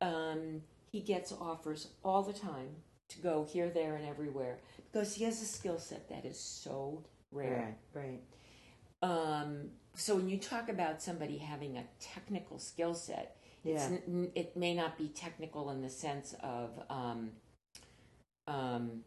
Um, 0.00 0.62
he 0.90 1.00
gets 1.00 1.30
offers 1.30 1.88
all 2.02 2.22
the 2.22 2.32
time 2.32 2.68
to 3.10 3.18
go 3.20 3.44
here, 3.44 3.68
there, 3.68 3.96
and 3.96 4.06
everywhere 4.06 4.58
because 4.90 5.14
he 5.14 5.24
has 5.24 5.42
a 5.42 5.44
skill 5.44 5.78
set 5.78 6.08
that 6.08 6.24
is 6.24 6.40
so 6.40 7.04
rare. 7.30 7.76
Right. 7.92 8.22
Right. 9.02 9.10
Um, 9.10 9.68
so 9.94 10.16
when 10.16 10.30
you 10.30 10.38
talk 10.38 10.70
about 10.70 11.02
somebody 11.02 11.36
having 11.36 11.76
a 11.76 11.84
technical 12.00 12.58
skill 12.58 12.94
set, 12.94 13.36
Yeah. 13.62 13.98
it 14.34 14.56
may 14.56 14.72
not 14.74 14.96
be 14.96 15.08
technical 15.08 15.70
in 15.70 15.82
the 15.82 15.90
sense 15.90 16.34
of, 16.40 16.70
um, 16.88 17.32
um, 18.46 19.04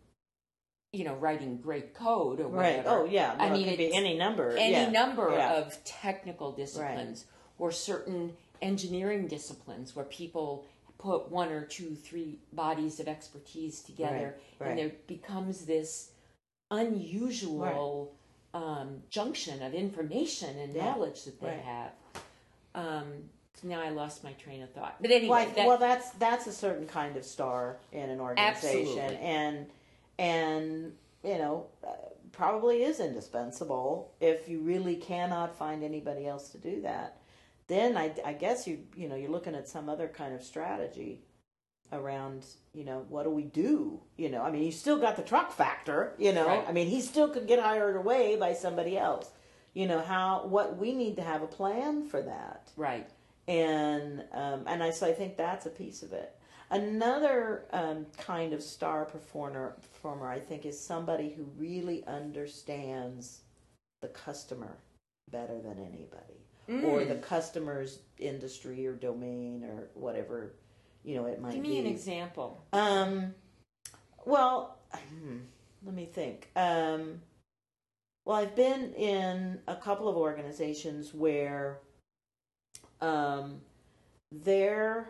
you 0.91 1.03
know, 1.03 1.13
writing 1.15 1.57
great 1.57 1.93
code 1.93 2.39
or 2.39 2.47
Right. 2.47 2.77
whatever. 2.77 2.89
Oh, 3.01 3.05
yeah. 3.05 3.35
I 3.37 3.49
No, 3.49 3.53
it 3.53 3.57
mean, 3.57 3.69
could 3.69 3.77
be 3.77 3.93
any 3.93 4.17
number. 4.17 4.51
any 4.57 4.71
yeah. 4.71 4.89
number 4.89 5.31
Yeah. 5.31 5.53
of 5.57 5.83
technical 5.83 6.51
disciplines 6.51 7.25
or 7.59 7.71
certain 7.71 8.35
engineering 8.61 9.27
disciplines 9.27 9.95
where 9.95 10.05
people 10.05 10.65
put 10.97 11.29
one 11.29 11.51
or 11.51 11.63
two, 11.63 11.95
three 11.95 12.39
bodies 12.51 12.99
of 12.99 13.07
expertise 13.07 13.81
together, 13.81 14.35
Right, 14.59 14.67
right. 14.67 14.69
and 14.71 14.79
there 14.79 14.91
becomes 15.07 15.65
this 15.65 16.11
unusual 16.71 18.13
um, 18.53 19.03
junction 19.11 19.61
of 19.61 19.75
information 19.75 20.57
and 20.57 20.73
Yeah, 20.73 20.85
knowledge 20.85 21.23
that 21.25 21.39
they 21.39 21.47
right. 21.49 21.59
have. 21.61 21.91
Um, 22.73 23.29
now 23.61 23.79
I 23.79 23.89
lost 23.89 24.23
my 24.23 24.33
train 24.33 24.63
of 24.63 24.71
thought, 24.71 24.95
but 24.99 25.11
anyway, 25.11 25.29
Well, 25.29 25.39
I- 25.39 25.45
that, 25.53 25.67
well, 25.67 25.77
that's 25.77 26.09
that's 26.11 26.47
a 26.47 26.51
certain 26.51 26.87
kind 26.87 27.15
of 27.15 27.25
star 27.25 27.77
in 27.91 28.09
an 28.09 28.19
organization, 28.19 28.97
Absolutely. 28.97 29.17
and 29.17 29.69
and 30.19 30.91
you 31.23 31.37
know 31.37 31.65
uh, 31.87 31.93
probably 32.31 32.83
is 32.83 32.99
indispensable 32.99 34.13
if 34.19 34.47
you 34.47 34.59
really 34.59 34.95
cannot 34.95 35.57
find 35.57 35.83
anybody 35.83 36.27
else 36.27 36.49
to 36.49 36.57
do 36.57 36.81
that. 36.81 37.17
Then 37.67 37.97
I, 37.97 38.13
I 38.25 38.33
guess 38.33 38.67
you 38.67 38.79
you 38.95 39.07
know 39.09 39.15
you're 39.15 39.31
looking 39.31 39.55
at 39.55 39.67
some 39.67 39.89
other 39.89 40.07
kind 40.07 40.35
of 40.35 40.43
strategy 40.43 41.21
around 41.91 42.45
you 42.73 42.85
know 42.85 43.03
what 43.09 43.23
do 43.23 43.31
we 43.31 43.43
do 43.43 43.99
you 44.15 44.29
know 44.29 44.43
I 44.43 44.51
mean 44.51 44.61
you 44.63 44.71
still 44.71 44.99
got 44.99 45.15
the 45.15 45.23
truck 45.23 45.51
factor 45.51 46.13
you 46.19 46.31
know 46.31 46.45
Right. 46.45 46.65
I 46.67 46.71
mean 46.71 46.87
he 46.87 47.01
still 47.01 47.29
could 47.29 47.47
get 47.47 47.59
hired 47.59 47.95
away 47.95 48.35
by 48.35 48.53
somebody 48.53 48.95
else 48.95 49.31
you 49.73 49.87
know 49.87 49.99
how 49.99 50.45
what 50.45 50.77
we 50.77 50.93
need 50.93 51.15
to 51.15 51.23
have 51.23 51.41
a 51.41 51.47
plan 51.47 52.07
for 52.07 52.21
that 52.21 52.69
right. 52.77 53.09
and 53.47 54.23
um, 54.33 54.65
and 54.67 54.83
I 54.83 54.91
so 54.91 55.07
I 55.07 55.13
think 55.13 55.35
that's 55.35 55.65
a 55.65 55.71
piece 55.71 56.03
of 56.03 56.13
it. 56.13 56.31
Another 56.71 57.65
um, 57.73 58.05
kind 58.17 58.53
of 58.53 58.61
star 58.61 59.05
performer 59.05 59.75
performer 59.81 60.27
I 60.29 60.39
think 60.39 60.65
is 60.65 60.79
somebody 60.79 61.29
who 61.29 61.43
really 61.57 62.05
understands 62.05 63.41
the 64.01 64.07
customer 64.09 64.77
better 65.31 65.59
than 65.61 65.79
anybody, 65.79 66.85
or 66.85 67.01
Mm. 67.01 67.07
the 67.09 67.15
customer's 67.15 67.99
industry 68.19 68.85
or 68.85 68.93
domain 68.93 69.63
or 69.63 69.89
whatever 69.95 70.53
you 71.03 71.15
know 71.15 71.25
it 71.25 71.41
might 71.41 71.53
Give 71.53 71.63
be. 71.63 71.69
me 71.69 71.79
an 71.79 71.85
example. 71.87 72.63
Um, 72.73 73.33
well, 74.25 74.77
hmm, 74.93 75.37
let 75.83 75.95
me 75.95 76.05
think. 76.05 76.49
Um, 76.55 77.21
well, 78.25 78.37
I've 78.37 78.55
been 78.55 78.93
in 78.93 79.59
a 79.67 79.75
couple 79.75 80.07
of 80.07 80.15
organizations 80.17 81.13
where 81.15 81.79
um, 83.01 83.61
they're 84.31 85.09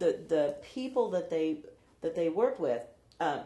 the 0.00 0.18
the 0.28 0.56
people 0.74 1.10
that 1.12 1.30
they 1.30 1.60
that 2.02 2.16
they 2.16 2.30
work 2.30 2.60
with 2.60 2.82
uh, 3.20 3.40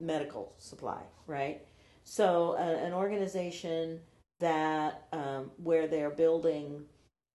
medical 0.00 0.54
supply, 0.58 1.02
right? 1.26 1.62
So 2.04 2.56
uh, 2.58 2.62
an 2.62 2.94
organization 2.94 4.00
that 4.40 5.08
um, 5.12 5.52
where 5.58 5.88
they're 5.88 6.10
building 6.10 6.84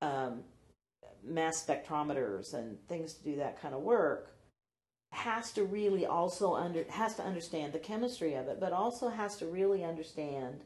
um, 0.01 0.43
mass 1.23 1.63
spectrometers 1.65 2.53
and 2.55 2.77
things 2.87 3.13
to 3.15 3.23
do 3.23 3.37
that 3.37 3.61
kind 3.61 3.75
of 3.75 3.81
work 3.81 4.31
has 5.13 5.51
to 5.53 5.65
really 5.65 6.05
also 6.05 6.55
under 6.55 6.85
has 6.89 7.15
to 7.15 7.23
understand 7.23 7.73
the 7.73 7.79
chemistry 7.79 8.35
of 8.35 8.47
it, 8.47 8.59
but 8.59 8.73
also 8.73 9.09
has 9.09 9.37
to 9.37 9.47
really 9.47 9.83
understand 9.83 10.63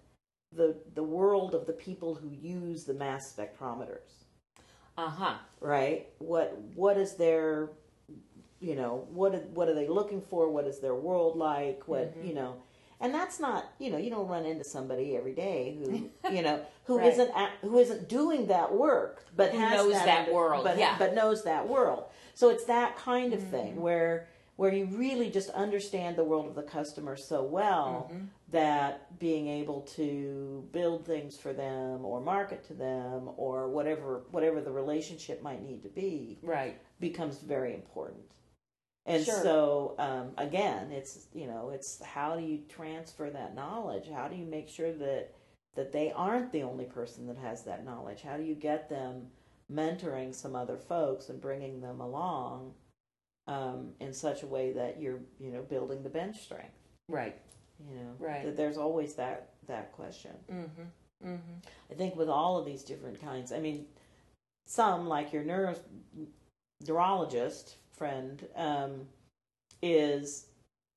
the 0.54 0.76
the 0.94 1.04
world 1.04 1.56
of 1.56 1.66
the 1.66 1.74
people 1.74 2.16
who 2.16 2.30
use 2.30 2.84
the 2.86 2.94
mass 2.94 3.34
spectrometers 3.36 4.26
Uh 4.98 5.10
huh. 5.10 5.38
right? 5.62 6.08
What 6.20 6.58
what 6.76 6.98
is 6.98 7.16
their 7.16 7.70
you 8.66 8.76
know 8.76 9.08
what 9.12 9.36
are- 9.36 9.48
what 9.54 9.70
are 9.70 9.76
they 9.76 9.88
looking 9.88 10.22
for? 10.22 10.50
What 10.50 10.66
is 10.66 10.80
their 10.80 10.96
world 10.96 11.38
like? 11.38 11.88
What 11.88 12.18
mm-hmm. 12.18 12.28
you 12.28 12.34
know, 12.34 12.56
and 13.00 13.14
that's 13.14 13.40
not 13.40 13.66
you 13.78 13.92
know 13.92 13.98
you 13.98 14.10
don't 14.10 14.28
run 14.28 14.46
into 14.46 14.64
somebody 14.64 15.16
every 15.16 15.34
day 15.34 15.78
who 15.80 16.10
you 16.36 16.42
know 16.42 16.62
who 16.86 16.98
Right. 16.98 17.18
not 17.18 17.52
who 17.62 17.78
isn't 17.78 18.10
doing 18.10 18.48
that 18.48 18.74
work, 18.74 19.24
but 19.36 19.52
Who 19.52 19.60
has 19.60 19.74
knows 19.74 19.94
that 19.94 20.34
world, 20.34 20.64
but 20.64 20.78
yeah. 20.78 20.96
but 20.98 21.14
knows 21.14 21.44
that 21.44 21.68
world. 21.68 22.06
So 22.34 22.50
it's 22.50 22.66
that 22.66 22.98
kind 22.98 23.34
of 23.34 23.42
thing 23.42 23.74
mm-hmm. 23.74 23.82
where 23.82 24.28
where 24.58 24.74
you 24.74 24.86
really 24.86 25.30
just 25.30 25.50
understand 25.50 26.16
the 26.16 26.24
world 26.24 26.48
of 26.48 26.56
the 26.56 26.64
customer 26.64 27.16
so 27.18 27.44
well 27.44 28.10
mm-hmm. 28.10 28.26
that 28.52 29.20
being 29.20 29.48
able 29.48 29.82
to 29.82 30.66
build 30.72 31.06
things 31.06 31.38
for 31.38 31.52
them 31.54 32.06
or 32.06 32.22
market 32.22 32.64
to 32.66 32.74
them 32.74 33.30
or 33.38 33.68
whatever 33.68 34.24
whatever 34.32 34.62
the 34.62 34.72
relationship 34.72 35.42
might 35.44 35.62
need 35.62 35.84
to 35.84 35.90
be 35.90 36.40
Right. 36.42 36.78
becomes 37.00 37.38
very 37.40 37.74
important. 37.74 38.24
And 39.06 39.24
Sure. 39.24 39.42
so 39.44 39.96
um, 40.00 40.32
again, 40.38 40.92
it's 40.92 41.28
you 41.34 41.48
know 41.48 41.70
it's 41.70 42.02
how 42.04 42.36
do 42.36 42.44
you 42.44 42.60
transfer 42.70 43.30
that 43.30 43.56
knowledge? 43.56 44.10
How 44.10 44.28
do 44.28 44.36
you 44.36 44.46
make 44.46 44.68
sure 44.68 44.92
that 44.94 45.32
that 45.76 45.92
they 45.92 46.12
aren't 46.12 46.52
the 46.52 46.64
only 46.64 46.86
person 46.86 47.28
that 47.28 47.38
has 47.38 47.64
that 47.64 47.86
knowledge. 47.86 48.22
How 48.22 48.38
do 48.38 48.44
you 48.44 48.56
get 48.56 48.90
them 48.90 49.28
mentoring 49.72 50.34
some 50.34 50.56
other 50.56 50.78
folks 50.78 51.30
and 51.30 51.40
bringing 51.42 51.82
them 51.82 52.00
along 52.00 52.74
um, 53.48 53.92
in 54.00 54.14
such 54.14 54.42
a 54.44 54.48
way 54.48 54.72
that 54.72 55.00
you're, 55.02 55.20
you 55.40 55.52
know, 55.52 55.62
building 55.62 56.02
the 56.02 56.10
bench 56.10 56.42
strength? 56.42 56.80
Right. 57.10 57.38
You 57.90 57.96
know, 57.96 58.12
Right. 58.20 58.46
that 58.46 58.56
there's 58.56 58.78
always 58.78 59.16
that 59.16 59.50
that 59.68 59.92
question. 59.92 60.32
Mm-hmm. 60.50 61.28
Mm-hmm. 61.28 61.58
I 61.92 61.94
think 61.96 62.16
with 62.16 62.30
all 62.30 62.58
of 62.58 62.66
these 62.66 62.84
different 62.84 63.20
kinds, 63.22 63.52
I 63.52 63.60
mean, 63.60 63.86
some 64.66 65.08
like 65.08 65.34
your 65.34 65.44
neuro, 65.44 65.76
neurologist 66.88 67.76
friend 67.98 68.48
um, 68.56 69.02
is, 69.82 70.48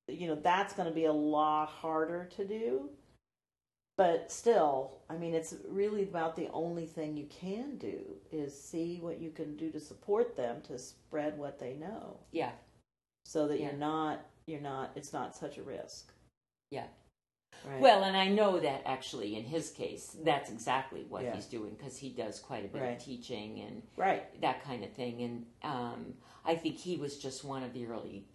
you 0.07 0.27
know, 0.27 0.35
that's 0.35 0.73
going 0.73 0.87
to 0.87 0.93
be 0.95 1.05
a 1.05 1.13
lot 1.13 1.69
harder 1.69 2.29
to 2.35 2.45
do. 2.45 2.89
But 3.97 4.31
still, 4.31 4.99
I 5.09 5.17
mean, 5.17 5.33
it's 5.33 5.55
really 5.67 6.03
about 6.03 6.37
the 6.37 6.47
only 6.53 6.85
thing 6.85 7.17
you 7.17 7.25
can 7.25 7.77
do 7.77 7.99
is 8.31 8.57
see 8.57 8.99
what 9.01 9.19
you 9.19 9.29
can 9.29 9.57
do 9.57 9.71
to 9.71 9.79
support 9.79 10.37
them 10.37 10.61
to 10.67 10.79
spread 10.79 11.37
what 11.37 11.59
they 11.59 11.73
know, 11.73 12.17
Yeah. 12.31 12.51
so 13.25 13.47
that 13.49 13.59
Yeah. 13.59 13.67
you're 13.71 13.77
not, 13.77 14.21
you're 14.45 14.61
not, 14.61 14.91
it's 14.95 15.11
not 15.11 15.35
such 15.35 15.57
a 15.57 15.63
risk. 15.63 16.13
Yeah. 16.71 16.87
Right. 17.65 17.81
Well, 17.81 18.03
and 18.03 18.15
I 18.15 18.27
know 18.27 18.59
that 18.59 18.83
actually 18.85 19.35
in 19.35 19.43
his 19.43 19.69
case, 19.71 20.15
that's 20.23 20.49
exactly 20.49 21.05
what 21.09 21.23
Yeah. 21.23 21.35
he's 21.35 21.45
doing 21.45 21.75
because 21.75 21.97
he 21.97 22.09
does 22.09 22.39
quite 22.39 22.65
a 22.65 22.67
bit 22.67 22.81
Right. 22.81 22.97
of 22.97 23.03
teaching 23.03 23.59
and 23.61 23.83
right. 23.97 24.41
that 24.41 24.63
kind 24.63 24.83
of 24.83 24.91
thing. 24.93 25.21
And 25.21 25.45
um, 25.63 26.13
I 26.45 26.55
think 26.55 26.77
he 26.77 26.95
was 26.97 27.17
just 27.17 27.43
one 27.43 27.63
of 27.63 27.73
the 27.73 27.85
early 27.85 28.25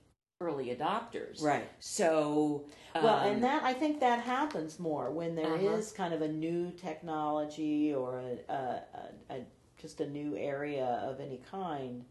early 0.40 0.74
adopters. 0.76 1.40
Right. 1.42 1.68
So 1.78 2.66
Well, 2.94 3.18
um, 3.18 3.26
and 3.26 3.44
that 3.44 3.62
I 3.62 3.72
think 3.72 4.00
that 4.00 4.20
happens 4.20 4.78
more 4.78 5.10
when 5.10 5.34
there 5.36 5.56
is 5.56 5.86
Uh-huh. 5.92 5.96
kind 5.96 6.12
of 6.14 6.20
a 6.22 6.28
new 6.28 6.70
technology 6.72 7.94
or 7.94 8.18
a, 8.18 8.52
a, 8.52 8.82
a, 9.30 9.34
a 9.36 9.46
just 9.80 10.00
a 10.00 10.06
new 10.08 10.36
area 10.36 10.84
of 11.08 11.20
any 11.20 11.38
kind. 11.50 12.04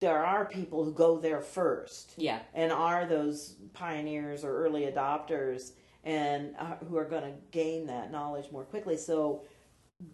There 0.00 0.24
are 0.24 0.46
people 0.46 0.82
who 0.84 0.92
go 0.92 1.18
there 1.18 1.40
first 1.40 2.14
yeah, 2.16 2.40
and 2.54 2.72
are 2.72 3.06
those 3.06 3.56
pioneers 3.72 4.42
or 4.42 4.56
early 4.56 4.82
adopters 4.82 5.72
and 6.04 6.54
uh, 6.58 6.76
who 6.88 6.96
are 6.96 7.04
going 7.04 7.22
to 7.22 7.32
gain 7.50 7.86
that 7.86 8.10
knowledge 8.10 8.50
more 8.50 8.64
quickly. 8.64 8.96
So 8.96 9.42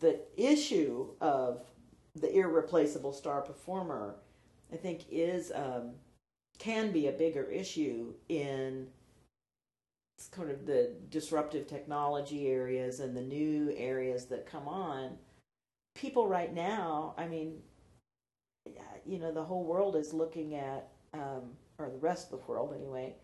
the 0.01 0.21
issue 0.37 1.09
of 1.21 1.63
the 2.15 2.35
irreplaceable 2.35 3.13
star 3.13 3.41
performer, 3.41 4.17
I 4.73 4.77
think, 4.77 5.05
is 5.11 5.51
um, 5.55 5.93
can 6.59 6.93
be 6.93 7.07
a 7.07 7.13
bigger 7.13 7.45
issue 7.45 8.15
in 8.29 8.89
kind 10.33 10.51
of 10.51 10.67
the 10.67 10.95
disruptive 11.11 11.67
technology 11.67 12.49
areas 12.49 13.01
and 13.01 13.17
the 13.17 13.23
new 13.23 13.73
areas 13.77 14.27
that 14.27 14.51
come 14.51 14.67
on. 14.67 15.17
People 15.95 16.27
right 16.27 16.53
now, 16.53 17.15
I 17.17 17.29
mean, 17.29 17.59
you 19.07 19.19
know, 19.19 19.33
the 19.33 19.45
whole 19.45 19.65
world 19.65 19.97
is 19.97 20.13
looking 20.13 20.55
at, 20.55 20.89
um, 21.15 21.53
or 21.79 21.89
the 21.89 21.99
rest 21.99 22.33
of 22.33 22.41
the 22.41 22.47
world 22.47 22.75
anyway, 22.77 23.15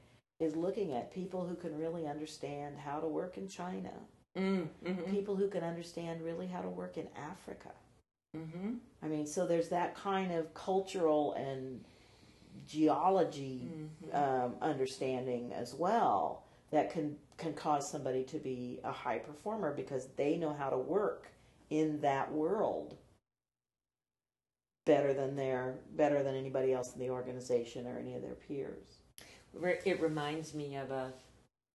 is 0.44 0.56
looking 0.56 0.92
at 0.92 1.12
people 1.12 1.46
who 1.46 1.54
can 1.54 1.76
really 1.76 2.06
understand 2.06 2.76
how 2.78 3.00
to 3.00 3.06
work 3.06 3.36
in 3.36 3.48
China, 3.48 3.92
mm, 4.36 4.68
mm-hmm. 4.84 5.10
people 5.10 5.36
who 5.36 5.48
can 5.48 5.64
understand 5.64 6.22
really 6.22 6.46
how 6.46 6.60
to 6.60 6.68
work 6.68 6.96
in 6.96 7.08
Africa. 7.16 7.70
Mm-hmm. 8.36 8.74
I 9.02 9.06
mean, 9.06 9.26
so 9.26 9.46
there's 9.46 9.68
that 9.68 9.94
kind 9.94 10.32
of 10.32 10.52
cultural 10.54 11.34
and 11.34 11.84
geology 12.66 13.68
Mm-hmm. 14.04 14.16
um, 14.16 14.54
understanding 14.62 15.52
as 15.52 15.74
well 15.74 16.44
that 16.70 16.90
can 16.90 17.16
can 17.36 17.52
cause 17.52 17.90
somebody 17.90 18.22
to 18.24 18.38
be 18.38 18.80
a 18.84 18.92
high 18.92 19.18
performer 19.18 19.74
because 19.74 20.08
they 20.16 20.36
know 20.36 20.52
how 20.52 20.70
to 20.70 20.78
work 20.78 21.28
in 21.70 22.00
that 22.00 22.32
world 22.32 22.96
better 24.84 25.12
than 25.14 25.36
their 25.36 25.78
better 25.96 26.22
than 26.22 26.34
anybody 26.34 26.72
else 26.72 26.92
in 26.92 27.00
the 27.00 27.10
organization 27.10 27.86
or 27.86 27.98
any 27.98 28.14
of 28.14 28.22
their 28.22 28.34
peers. 28.34 29.03
It 29.62 30.00
reminds 30.00 30.54
me 30.54 30.76
of 30.76 30.90
a, 30.90 31.12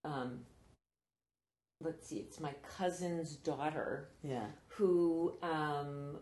um, 0.04 0.40
let's 1.82 2.08
see, 2.08 2.18
it's 2.18 2.40
my 2.40 2.54
cousin's 2.78 3.36
daughter 3.36 4.10
Yeah. 4.24 4.48
who 4.68 5.38
um, 5.42 6.18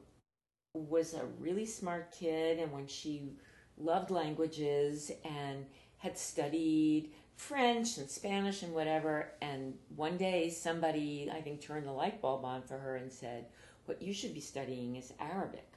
was 0.74 1.14
a 1.14 1.26
really 1.40 1.66
smart 1.66 2.12
kid, 2.12 2.60
and 2.60 2.72
when 2.72 2.88
she 2.88 3.34
loved 3.78 4.12
languages 4.12 5.12
and 5.24 5.66
had 5.98 6.18
studied 6.18 7.12
French 7.36 7.98
and 7.98 8.10
Spanish 8.10 8.64
and 8.64 8.74
whatever, 8.74 9.32
and 9.42 9.78
one 9.96 10.18
day 10.18 10.50
somebody, 10.50 11.30
I 11.32 11.42
think, 11.42 11.62
turned 11.62 11.86
the 11.86 11.92
light 11.92 12.22
bulb 12.22 12.46
on 12.46 12.62
for 12.64 12.78
her 12.78 12.96
and 12.96 13.12
said, 13.12 13.46
What 13.86 14.02
you 14.02 14.14
should 14.14 14.34
be 14.34 14.40
studying 14.40 14.96
is 14.96 15.14
Arabic. 15.20 15.74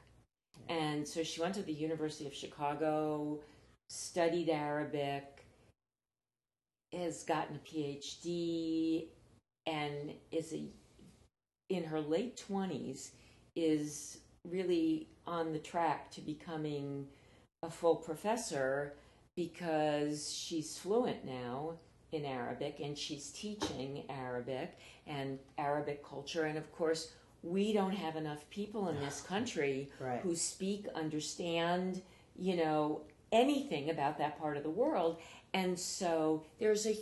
And 0.68 1.06
so 1.06 1.22
she 1.22 1.40
went 1.40 1.54
to 1.54 1.62
the 1.62 1.72
University 1.72 2.26
of 2.26 2.34
Chicago, 2.34 3.40
studied 3.88 4.48
Arabic, 4.48 5.39
has 6.92 7.22
gotten 7.22 7.56
a 7.56 7.68
PhD, 7.68 9.06
and 9.66 10.12
is 10.32 10.52
a 10.52 10.64
in 11.68 11.84
her 11.84 12.00
late 12.00 12.42
20s 12.48 13.10
is 13.54 14.18
really 14.48 15.08
on 15.26 15.52
the 15.52 15.58
track 15.58 16.10
to 16.10 16.20
becoming 16.20 17.06
a 17.62 17.70
full 17.70 17.96
professor 17.96 18.94
because 19.36 20.32
she's 20.32 20.76
fluent 20.78 21.24
now 21.24 21.74
in 22.12 22.24
Arabic 22.24 22.80
and 22.82 22.98
she's 22.98 23.30
teaching 23.30 24.04
Arabic 24.08 24.76
and 25.06 25.38
Arabic 25.58 26.04
culture 26.04 26.44
and 26.46 26.58
of 26.58 26.72
course 26.72 27.12
we 27.42 27.72
don't 27.72 27.92
have 27.92 28.16
enough 28.16 28.48
people 28.50 28.88
in 28.88 28.98
this 29.00 29.20
country 29.20 29.90
Right. 30.00 30.20
who 30.20 30.34
speak 30.34 30.86
understand 30.94 32.02
you 32.36 32.56
know 32.56 33.02
anything 33.32 33.90
about 33.90 34.18
that 34.18 34.40
part 34.40 34.56
of 34.56 34.64
the 34.64 34.70
world 34.70 35.18
and 35.52 35.78
so 35.78 36.44
there's 36.58 36.86
a 36.86 36.96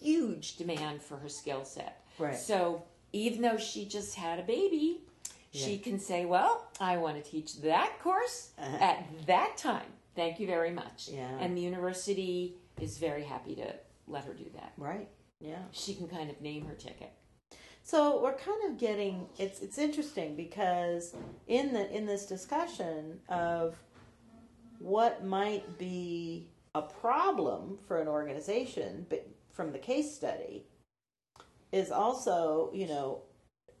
huge 0.00 0.56
demand 0.56 1.02
for 1.02 1.16
her 1.16 1.28
skill 1.28 1.64
set 1.64 2.04
Right. 2.18 2.36
so 2.36 2.84
even 3.12 3.42
though 3.42 3.58
she 3.58 3.84
just 3.84 4.14
had 4.14 4.38
a 4.38 4.42
baby, 4.42 5.02
she 5.52 5.78
can 5.78 5.98
say, 5.98 6.24
"Well, 6.24 6.66
I 6.80 6.96
want 6.96 7.22
to 7.22 7.30
teach 7.30 7.60
that 7.60 7.98
course 8.00 8.52
uh-huh. 8.58 8.76
at 8.80 9.26
that 9.26 9.56
time. 9.58 9.86
Thank 10.16 10.40
you 10.40 10.46
very 10.46 10.70
much." 10.70 11.08
Yeah. 11.12 11.28
And 11.38 11.56
the 11.56 11.60
university 11.60 12.56
is 12.80 12.98
very 12.98 13.22
happy 13.22 13.54
to 13.56 13.74
let 14.06 14.24
her 14.24 14.32
do 14.32 14.46
that. 14.54 14.72
Right. 14.78 15.08
Yeah. 15.40 15.58
She 15.72 15.94
can 15.94 16.08
kind 16.08 16.30
of 16.30 16.40
name 16.40 16.64
her 16.66 16.74
ticket. 16.74 17.12
So 17.82 18.22
we're 18.22 18.36
kind 18.36 18.70
of 18.70 18.78
getting 18.78 19.26
it's 19.38 19.60
it's 19.60 19.76
interesting 19.76 20.36
because 20.36 21.14
in 21.48 21.72
the 21.74 21.94
in 21.94 22.06
this 22.06 22.26
discussion 22.26 23.20
of 23.28 23.76
what 24.78 25.24
might 25.24 25.78
be 25.78 26.48
a 26.74 26.82
problem 26.82 27.78
for 27.86 28.00
an 28.00 28.08
organization, 28.08 29.06
but 29.08 29.26
from 29.52 29.72
the 29.72 29.78
case 29.78 30.14
study, 30.14 30.64
is 31.70 31.90
also 31.90 32.70
you 32.74 32.86
know 32.86 33.22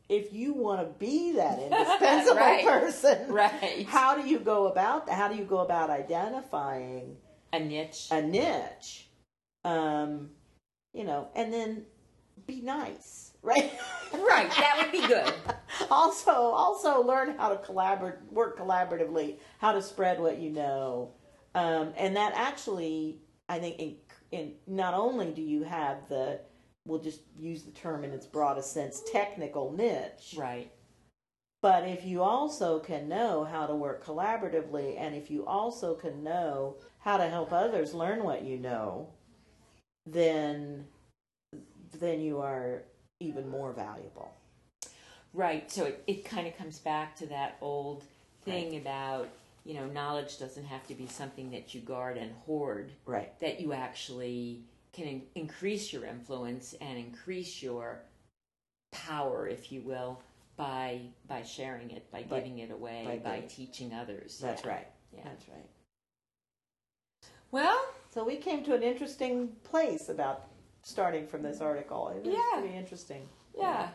if 0.08 0.32
you 0.32 0.52
want 0.52 0.80
to 0.80 0.86
be 0.98 1.32
that 1.32 1.58
indispensable 1.62 2.36
Right. 2.36 2.64
person, 2.66 3.32
Right. 3.32 3.86
How 3.88 4.14
do 4.20 4.28
you 4.28 4.38
go 4.38 4.66
about 4.66 5.06
that? 5.06 5.14
How 5.16 5.28
do 5.28 5.36
you 5.36 5.44
go 5.44 5.58
about 5.60 5.88
identifying 5.90 7.16
A 7.52 7.60
niche. 7.60 8.08
a 8.10 8.20
niche? 8.20 9.08
Um, 9.64 10.30
you 10.92 11.04
know, 11.04 11.28
and 11.34 11.52
then 11.52 11.84
be 12.46 12.60
nice, 12.60 13.30
right? 13.42 13.72
right. 14.12 14.50
That 14.50 14.78
would 14.82 14.92
be 14.92 15.06
good. 15.06 15.32
also 15.90 16.32
also 16.32 17.02
learn 17.02 17.36
how 17.38 17.50
to 17.50 17.56
collaborate 17.56 18.16
work 18.30 18.58
collaboratively 18.58 19.36
how 19.58 19.72
to 19.72 19.80
spread 19.80 20.20
what 20.20 20.38
you 20.38 20.50
know 20.50 21.12
um, 21.54 21.92
and 21.96 22.16
that 22.16 22.32
actually 22.34 23.18
i 23.48 23.58
think 23.58 23.78
in, 23.78 23.96
in 24.30 24.52
not 24.66 24.94
only 24.94 25.30
do 25.32 25.42
you 25.42 25.62
have 25.62 26.08
the 26.08 26.38
we'll 26.86 26.98
just 27.00 27.20
use 27.38 27.62
the 27.62 27.70
term 27.70 28.04
in 28.04 28.10
its 28.10 28.26
broadest 28.26 28.72
sense 28.72 29.02
technical 29.10 29.72
niche 29.72 30.34
Right. 30.36 30.70
but 31.62 31.86
if 31.88 32.04
you 32.04 32.22
also 32.22 32.78
can 32.78 33.08
know 33.08 33.44
how 33.44 33.66
to 33.66 33.74
work 33.74 34.04
collaboratively 34.04 34.98
and 34.98 35.14
if 35.14 35.30
you 35.30 35.46
also 35.46 35.94
can 35.94 36.22
know 36.22 36.76
how 37.00 37.16
to 37.16 37.28
help 37.28 37.52
others 37.52 37.94
learn 37.94 38.24
what 38.24 38.42
you 38.44 38.58
know 38.58 39.08
then 40.06 40.86
then 41.98 42.20
you 42.20 42.40
are 42.40 42.82
even 43.20 43.48
more 43.48 43.72
valuable 43.72 44.32
Right. 45.34 45.70
So 45.70 45.84
it, 45.86 46.02
it 46.06 46.24
kind 46.24 46.46
of 46.46 46.56
comes 46.56 46.78
back 46.78 47.16
to 47.16 47.26
that 47.26 47.56
old 47.60 48.04
thing 48.44 48.76
about, 48.76 49.28
you 49.64 49.74
know, 49.74 49.86
knowledge 49.86 50.38
doesn't 50.38 50.64
have 50.64 50.86
to 50.88 50.94
be 50.94 51.06
something 51.06 51.50
that 51.52 51.74
you 51.74 51.80
guard 51.80 52.16
and 52.16 52.32
hoard. 52.46 52.92
right 53.06 53.38
that 53.40 53.60
you 53.60 53.72
actually 53.72 54.64
can 54.92 55.06
in- 55.06 55.26
increase 55.34 55.92
your 55.92 56.04
influence 56.04 56.74
and 56.80 56.98
increase 56.98 57.62
your 57.62 58.02
power, 58.92 59.46
if 59.48 59.72
you 59.72 59.80
will, 59.82 60.20
by 60.56 61.00
by 61.28 61.42
sharing 61.42 61.90
it, 61.92 62.10
by 62.10 62.22
By- 62.24 62.40
giving 62.40 62.58
it 62.58 62.70
away, 62.70 63.04
by 63.06 63.18
by, 63.18 63.40
teaching 63.46 63.92
others. 63.94 64.38
that's 64.38 64.62
Yeah. 64.64 64.70
right 64.70 64.86
Yeah. 65.16 65.24
that's 65.24 65.48
right 65.48 65.68
Well, 67.50 67.80
So 68.10 68.24
we 68.24 68.36
came 68.36 68.62
to 68.64 68.74
an 68.74 68.82
interesting 68.82 69.48
place 69.64 70.10
about 70.10 70.48
starting 70.82 71.26
from 71.26 71.42
this 71.42 71.62
article. 71.62 72.08
It 72.08 72.24
was 72.26 72.34
Yeah. 72.34 72.60
pretty 72.60 72.74
interesting. 72.76 73.26
yeah. 73.56 73.90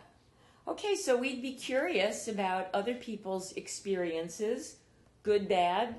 Okay, 0.67 0.95
so 0.95 1.15
we'd 1.15 1.41
be 1.41 1.53
curious 1.53 2.27
about 2.27 2.67
other 2.73 2.95
people's 2.95 3.51
experiences, 3.53 4.77
good, 5.27 5.49
bad, 5.49 5.93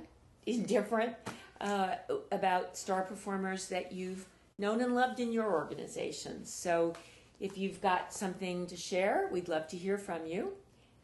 indifferent, 0.46 1.14
uh, 1.60 1.96
about 2.32 2.78
star 2.78 3.02
performers 3.02 3.68
that 3.68 3.92
you've 3.92 4.24
known 4.56 4.80
and 4.80 4.94
loved 4.94 5.20
in 5.20 5.30
your 5.32 5.52
organization. 5.52 6.46
So 6.46 6.94
if 7.38 7.58
you've 7.58 7.82
got 7.82 8.10
something 8.10 8.66
to 8.68 8.74
share, 8.74 9.28
we'd 9.30 9.48
love 9.48 9.68
to 9.68 9.76
hear 9.76 9.98
from 9.98 10.24
you, 10.24 10.54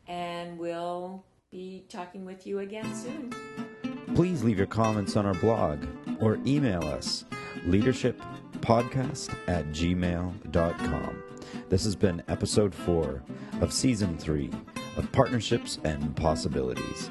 and 0.08 0.58
we'll 0.58 1.22
be 1.50 1.84
talking 1.90 2.24
with 2.24 2.46
you 2.46 2.60
again 2.60 2.94
soon. 2.94 3.34
Please 4.14 4.42
leave 4.42 4.56
your 4.56 4.68
comments 4.68 5.16
on 5.16 5.26
our 5.26 5.34
blog 5.34 5.84
or 6.18 6.38
email 6.46 6.82
us 6.82 7.26
leadershippodcast 7.66 9.36
at 9.48 9.66
gmail.com. 9.66 11.22
This 11.68 11.84
has 11.84 11.94
been 11.94 12.22
episode 12.28 12.74
four 12.74 13.22
of 13.60 13.70
season 13.70 14.16
three 14.16 14.50
of 14.96 15.12
Partnerships 15.12 15.78
and 15.84 16.16
Possibilities. 16.16 17.10